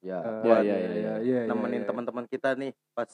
Ya. 0.03 0.19
Eh, 0.19 0.43
Iya, 0.43 0.57
iya 0.59 0.59
iya, 0.63 0.77
iya 0.77 0.93
iya 0.93 1.15
iya 1.23 1.41
Nemenin 1.47 1.83
iya. 1.83 1.89
teman-teman 1.89 2.27
kita 2.27 2.59
nih 2.59 2.75
pas 2.91 3.07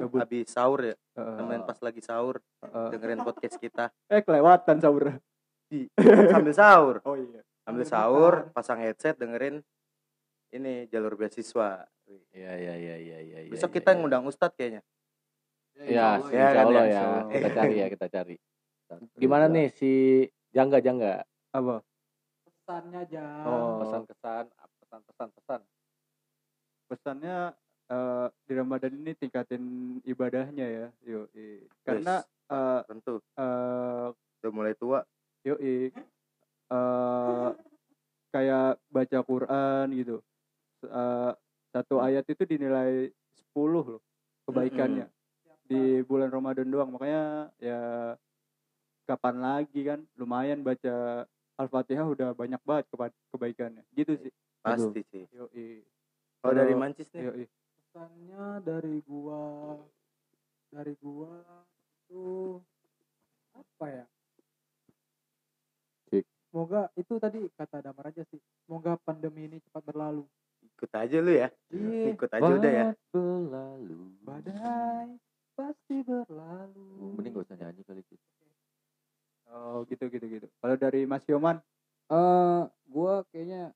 Gabut. 0.00 0.24
habis 0.24 0.48
sahur 0.48 0.80
ya. 0.80 0.96
Heeh. 1.12 1.36
temenin 1.36 1.62
pas 1.68 1.76
lagi 1.76 2.00
sahur 2.00 2.40
Heeh. 2.64 2.88
dengerin 2.88 3.20
podcast 3.20 3.56
kita 3.60 3.92
eh 4.12 4.24
kelewatan 4.24 4.80
sahur 4.80 5.20
sambil 6.32 6.54
sahur 6.56 6.96
oh 7.04 7.14
iya 7.14 7.44
sambil 7.62 7.84
sahur 7.84 8.34
pasang 8.56 8.80
headset 8.80 9.20
dengerin 9.20 9.60
ini 10.50 10.88
jalur 10.88 11.14
beasiswa 11.14 11.84
Iya 12.34 12.52
iya 12.58 12.74
iya 12.74 12.96
iya 12.98 13.18
iya. 13.22 13.38
iya, 13.46 13.50
besok 13.52 13.70
iya, 13.70 13.76
kita 13.78 13.90
iya. 13.92 13.96
ngundang 14.00 14.24
Ustadz 14.24 14.56
kayaknya 14.56 14.82
Ya, 15.80 15.86
Ya, 15.86 16.08
insya 16.18 16.44
kan, 16.50 16.64
Allah 16.66 16.72
ya, 16.72 16.80
ya. 16.82 16.88
insya 16.90 17.04
Allah. 17.06 17.22
Kita 17.30 17.48
cari 17.56 17.74
ya, 17.78 17.86
kita 17.88 18.06
cari. 18.10 18.36
Gimana 19.16 19.46
nih 19.48 19.66
si 19.70 19.90
Jangga 20.50 20.82
Jangga? 20.82 21.22
apa 21.50 21.80
pesannya 22.70 23.02
aja 23.02 23.24
Oh. 23.42 23.82
Pesan-kesan, 23.82 24.44
pesan-pesan 24.78 25.28
pesan. 25.34 25.60
pesannya 26.86 27.36
eh, 27.90 28.26
di 28.46 28.52
Ramadan 28.54 28.94
ini 28.94 29.14
tingkatin 29.14 29.62
ibadahnya 30.06 30.66
ya 30.66 30.86
yo 31.02 31.26
karena 31.82 32.22
eh, 32.46 32.80
tentu. 32.86 33.18
eh, 33.18 34.06
udah 34.14 34.50
mulai 34.54 34.74
tua. 34.78 35.02
yo 35.42 35.58
eh, 35.58 35.90
kayak 38.30 38.78
baca 38.86 39.18
Quran 39.26 39.86
gitu. 39.98 40.22
Eh, 40.86 41.32
satu 41.74 41.98
ayat 41.98 42.22
itu 42.26 42.46
dinilai 42.46 43.10
10 43.54 43.82
loh 43.82 43.98
kebaikannya. 44.46 45.10
Di 45.66 46.02
bulan 46.06 46.30
Ramadan 46.30 46.70
doang. 46.70 46.90
Makanya 46.94 47.50
ya 47.58 47.82
kapan 49.06 49.36
lagi 49.38 49.80
kan? 49.86 50.02
Lumayan 50.18 50.62
baca 50.62 51.26
Al-Fatihah 51.60 52.06
udah 52.08 52.32
banyak 52.32 52.60
banget 52.64 52.84
keba- 52.88 53.20
kebaikannya. 53.28 53.84
Gitu 53.92 54.16
sih. 54.16 54.32
Pasti 54.60 55.04
sih. 55.12 55.24
Yo 55.30 55.48
kalau 56.40 56.54
dari 56.56 56.72
Kalau- 56.72 56.80
Mancis 56.80 57.08
nih? 57.12 57.20
Yo 57.20 57.32
pesannya 57.36 58.44
dari 58.64 58.96
gua 59.04 59.76
dari 60.70 60.94
gua 60.96 61.36
itu 62.06 62.56
apa 63.52 63.86
ya? 63.90 64.04
Cik. 66.08 66.24
semoga 66.48 66.88
itu 66.96 67.12
tadi 67.18 67.44
kata 67.52 67.84
Damar 67.84 68.08
aja 68.08 68.24
sih. 68.24 68.40
Semoga 68.64 68.96
pandemi 68.96 69.46
ini 69.46 69.60
cepat 69.60 69.84
berlalu. 69.84 70.24
Ikut 70.64 70.90
aja 70.92 71.16
lu 71.20 71.32
ya. 71.34 71.48
Iya. 71.68 72.16
Ikut 72.16 72.30
aja 72.30 72.48
udah 72.48 72.72
ya. 72.72 72.84
Berlalu. 73.12 74.00
Badai 74.24 75.08
pasti 75.52 76.00
berlalu. 76.00 77.20
Mending 77.20 77.32
gak 77.36 77.44
usah 77.52 77.56
nyanyi 77.60 77.82
kali 77.84 78.00
gitu 78.08 78.24
oh 79.50 79.82
gitu 79.84 80.06
gitu 80.06 80.26
gitu 80.28 80.46
kalau 80.58 80.74
dari 80.74 81.04
Mas 81.04 81.26
Yoman 81.26 81.58
Eh, 82.10 82.62
gua 82.90 83.22
kayaknya 83.30 83.70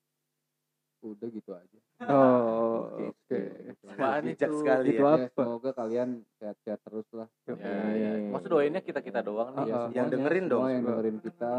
udah 0.99 1.29
gitu 1.31 1.55
aja. 1.55 1.79
oh 2.11 2.91
oke 3.15 3.41
Apaan 3.87 4.27
bijak 4.27 4.51
itu? 4.51 4.59
sekali 4.59 4.91
Itu 4.91 4.99
ya 4.99 5.07
apa? 5.07 5.13
Ya, 5.15 5.29
semoga 5.31 5.71
kalian 5.71 6.09
sehat-sehat 6.43 6.81
terus 6.83 7.07
lah. 7.15 7.29
Ya, 7.47 7.55
ya. 7.95 8.11
Maksud 8.35 8.51
doainnya 8.51 8.83
kita 8.83 9.07
kita 9.07 9.23
doang 9.23 9.55
nih. 9.55 9.71
Ah. 9.71 9.87
Yang 9.87 9.87
semuanya, 9.87 10.11
dengerin 10.11 10.45
dong. 10.51 10.63
yang 10.67 10.83
dengerin 10.83 11.19
kita. 11.23 11.55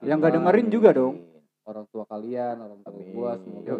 yang 0.00 0.16
nggak 0.18 0.34
dengerin 0.34 0.68
juga 0.70 0.90
dong 0.90 1.16
Orang 1.62 1.84
tua 1.92 2.04
kalian, 2.08 2.56
orang 2.58 2.80
tua 2.82 2.96
Amin. 2.96 3.12
gua 3.12 3.30
semoga 3.38 3.72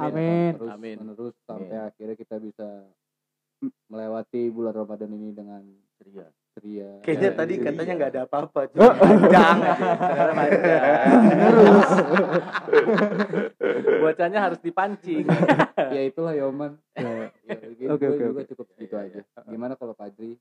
Amin. 0.00 0.50
terus 0.56 0.70
Amin. 0.72 0.96
menerus 0.98 1.34
sampai 1.44 1.76
Amin. 1.76 1.88
akhirnya 1.92 2.16
kita 2.16 2.36
bisa 2.40 2.66
melewati 3.86 4.50
bulan 4.50 4.74
Ramadan 4.74 5.10
ini 5.12 5.30
dengan 5.30 5.62
ceria 5.94 6.26
ceria. 6.58 6.90
kayaknya 7.00 7.30
Ya, 7.30 7.34
tadi 7.34 7.54
ceria. 7.54 7.66
katanya 7.66 7.92
nggak 7.94 8.10
ada 8.10 8.22
apa-apa 8.24 8.60
cuma 8.68 8.90
panjang 8.94 9.58
aja 9.58 9.74
Ternyata 9.78 10.32
panjang. 10.34 10.82
Bocahnya 13.98 14.40
harus 14.42 14.60
dipancing. 14.60 15.24
ya 15.96 16.02
itulah 16.04 16.34
Yoman. 16.34 16.76
Ya, 16.94 17.30
gitu, 17.78 17.88
Oke, 17.88 18.04
gua 18.04 18.10
oke, 18.10 18.24
juga 18.24 18.40
oke. 18.40 18.50
cukup 18.50 18.66
gitu 18.76 18.94
aja. 18.94 19.20
Gimana 19.46 19.74
kalau 19.74 19.94
Padri? 19.94 20.36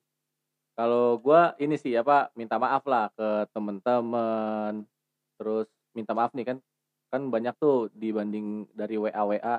Kalau 0.74 1.18
gua 1.18 1.58
ini 1.58 1.74
sih 1.76 1.94
apa 1.94 2.30
minta 2.34 2.58
maaf 2.58 2.86
lah 2.86 3.10
ke 3.14 3.50
temen-temen. 3.52 4.86
Terus 5.38 5.66
minta 5.94 6.14
maaf 6.14 6.34
nih 6.34 6.46
kan 6.46 6.58
kan 7.08 7.22
banyak 7.32 7.56
tuh 7.56 7.88
dibanding 7.96 8.68
dari 8.76 9.00
WA 9.00 9.16
WA 9.16 9.56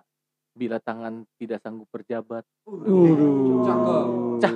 bila 0.59 0.83
tangan 0.83 1.23
tidak 1.39 1.63
sanggup 1.63 1.87
berjabat. 1.95 2.43
Cakep. 2.67 4.07
Cak, 4.43 4.55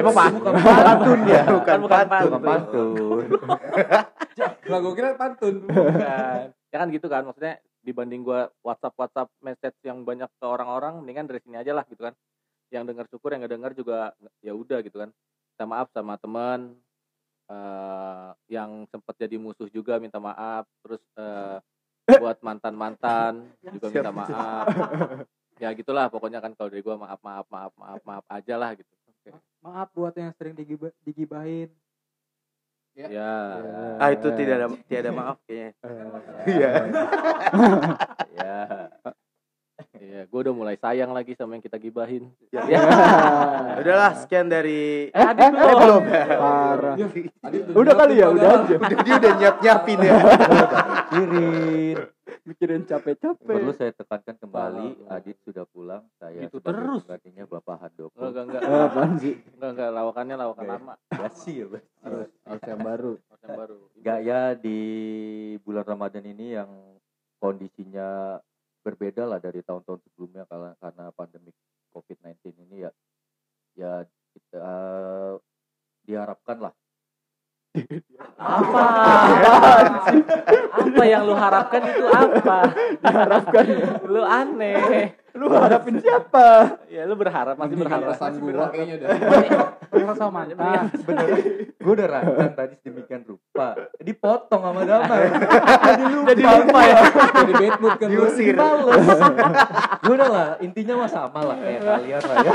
emang 0.00 0.14
pak? 0.16 0.28
bukan 0.32 0.54
pantun 0.60 1.20
ya 1.28 1.42
bukan 1.48 1.64
Kan 1.64 1.78
bukan 1.84 2.06
pantun 2.08 2.28
bukan 2.28 2.42
pantun 2.44 3.22
Lah 4.68 4.78
gua 4.80 4.92
kira 4.96 5.08
pantun. 5.20 5.54
Bukan. 5.68 6.44
Ya 6.72 6.76
kan 6.80 6.88
gitu 6.88 7.06
kan 7.12 7.22
maksudnya 7.28 7.60
dibanding 7.84 8.24
gua 8.24 8.48
WhatsApp 8.64 8.96
WhatsApp 8.96 9.28
message 9.44 9.76
yang 9.84 10.08
banyak 10.08 10.32
ke 10.40 10.46
orang-orang 10.48 11.04
mendingan 11.04 11.28
dari 11.28 11.44
sini 11.44 11.60
aja 11.60 11.76
lah 11.76 11.84
gitu 11.92 12.00
kan. 12.00 12.16
Yang 12.72 12.84
dengar 12.88 13.04
syukur 13.12 13.28
yang 13.36 13.44
nggak 13.44 13.52
dengar 13.52 13.72
juga 13.76 14.16
ya 14.40 14.56
udah 14.56 14.80
gitu 14.80 14.96
kan. 14.96 15.12
Minta 15.52 15.64
maaf 15.68 15.88
sama 15.92 16.16
teman 16.16 16.72
eh 17.52 18.28
yang 18.48 18.88
sempat 18.88 19.18
jadi 19.20 19.36
musuh 19.36 19.68
juga 19.68 20.00
minta 20.00 20.16
maaf 20.16 20.64
terus 20.80 21.02
eh, 21.20 21.58
buat 22.08 22.38
mantan-mantan 22.40 23.52
juga 23.60 23.86
minta 23.92 24.12
maaf. 24.12 24.66
Ya 25.62 25.70
gitulah 25.72 26.06
pokoknya 26.08 26.42
kan 26.42 26.52
kalau 26.52 26.68
dari 26.68 26.82
gua 26.82 26.98
maaf 26.98 27.22
maaf 27.22 27.46
maaf 27.46 27.70
maaf 27.72 28.00
maaf 28.02 28.24
aja 28.28 28.54
lah 28.56 28.74
gitu. 28.74 28.90
maaf 29.62 29.86
buat 29.92 30.10
yang 30.12 30.34
sering 30.34 30.52
digiba- 30.52 30.90
digibahin 31.00 31.70
Ya. 32.92 33.30
ah 33.96 34.10
itu 34.10 34.26
tidak 34.34 34.54
ada 34.58 34.66
tiada 34.84 35.10
maaf 35.10 35.38
kayaknya 35.42 35.70
Eh, 35.78 36.50
iya 36.50 36.70
Ya. 38.34 38.60
Iya, 39.94 40.20
gue 40.24 40.40
udah 40.40 40.52
mulai 40.52 40.74
sayang 40.74 41.10
lagi 41.10 41.32
sama 41.32 41.54
yang 41.54 41.62
kita 41.62 41.74
gibahin. 41.76 42.30
Ya. 42.50 42.62
Ya. 42.68 42.82
udahlah 43.78 44.12
sekian 44.16 44.46
dari 44.46 45.08
Eh, 45.08 45.22
Adit 45.22 45.46
eh 45.46 45.54
belum. 45.54 45.78
belum 45.78 46.02
parah 46.36 46.94
Adit, 47.40 47.62
udah 47.72 47.94
kali 47.96 48.14
ya 48.16 48.26
udah 48.28 48.50
aja 48.60 48.74
udah 48.76 48.98
dia 49.00 49.14
udah 49.16 49.32
nyiap 49.36 49.56
nyiapin 49.58 49.98
ya 50.00 50.14
Kirin. 51.08 51.96
Mikirin 52.42 52.82
capek-capek 52.82 53.38
Perlu 53.44 53.72
saya 53.72 53.92
tekankan 53.92 54.34
kembali. 54.36 55.06
Adit 55.06 55.38
sudah 55.42 55.62
pulang. 55.64 56.02
Saya 56.18 56.50
sebagai 56.50 56.62
terus. 56.64 57.02
penggantinya 57.06 57.44
Bapak 57.46 57.76
Handoko. 57.78 58.18
Enggak, 58.18 58.44
enggak, 58.50 58.62
Eh, 58.62 58.68
enggak. 58.68 58.88
apaan 58.88 59.12
sih 59.16 59.34
Enggak, 59.54 59.70
enggak, 59.72 59.90
lawakannya 59.90 60.36
lawakan 60.36 60.64
Oke. 60.64 60.72
lama. 60.74 60.94
Basi 61.08 61.52
ya, 61.54 61.66
harus 62.02 62.30
harus 62.42 62.62
yang 62.66 62.82
baru. 62.82 63.12
Harus 63.18 63.42
yang 63.42 63.56
baru. 63.56 63.78
Enggak 63.94 64.18
ya 64.22 64.40
di 64.54 64.78
bulan 65.62 65.84
Ramadan 65.86 66.24
ini 66.26 66.46
yang 66.52 66.70
kondisinya 67.38 68.38
berbeda 68.82 69.22
lah 69.24 69.38
dari 69.38 69.62
tahun-tahun 69.62 70.02
sebelumnya 70.02 70.42
karena 70.46 70.74
karena 70.78 71.04
pandemi 71.14 71.54
COVID-19 71.94 72.34
ini 72.66 72.76
ya 72.82 72.90
ya 73.72 73.92
kita 74.34 74.58
eh, 74.58 75.34
diharapkan 76.02 76.58
lah 76.58 76.74
Apa? 78.36 78.84
apa 80.76 81.02
yang 81.08 81.24
lu 81.24 81.32
harapkan 81.32 81.80
itu 81.88 82.04
apa? 82.04 82.58
diharapkan 83.00 83.64
Lu 84.04 84.20
aneh. 84.20 85.16
lu 85.32 85.48
harapin 85.48 85.96
siapa 85.96 86.76
Ya 86.92 87.08
lu 87.08 87.16
berharap 87.16 87.56
masih 87.56 87.80
berharap. 87.80 88.12
pesan 88.12 88.36
gua 88.36 88.68
kayaknya 88.68 89.00
dah. 89.00 89.08
Berharap 89.88 90.16
sama 90.20 90.44
mantan 90.44 90.92
bener 91.08 91.26
gue 91.82 91.92
udah 91.96 92.06
rancang 92.06 92.52
tadi 92.52 92.74
sedemikian 92.78 93.24
rupa 93.24 93.74
dipotong 93.98 94.62
sama 94.62 94.80
Damar 94.84 95.20
Jadi 96.28 96.42
lupa 96.44 96.80
ya. 96.84 96.96
Jadi 97.32 97.52
bad 97.56 97.76
mood 97.80 97.94
kan 97.96 98.06
lu. 98.06 98.14
diusir 98.28 98.54
males 98.54 99.02
gue 100.04 100.14
udah 100.14 100.28
lah 100.28 100.48
intinya 100.60 100.94
mah 101.00 101.10
sama 101.10 101.40
lah 101.40 101.56
kayak 101.56 101.80
kalian 101.80 102.20
lah 102.20 102.36
ya 102.44 102.52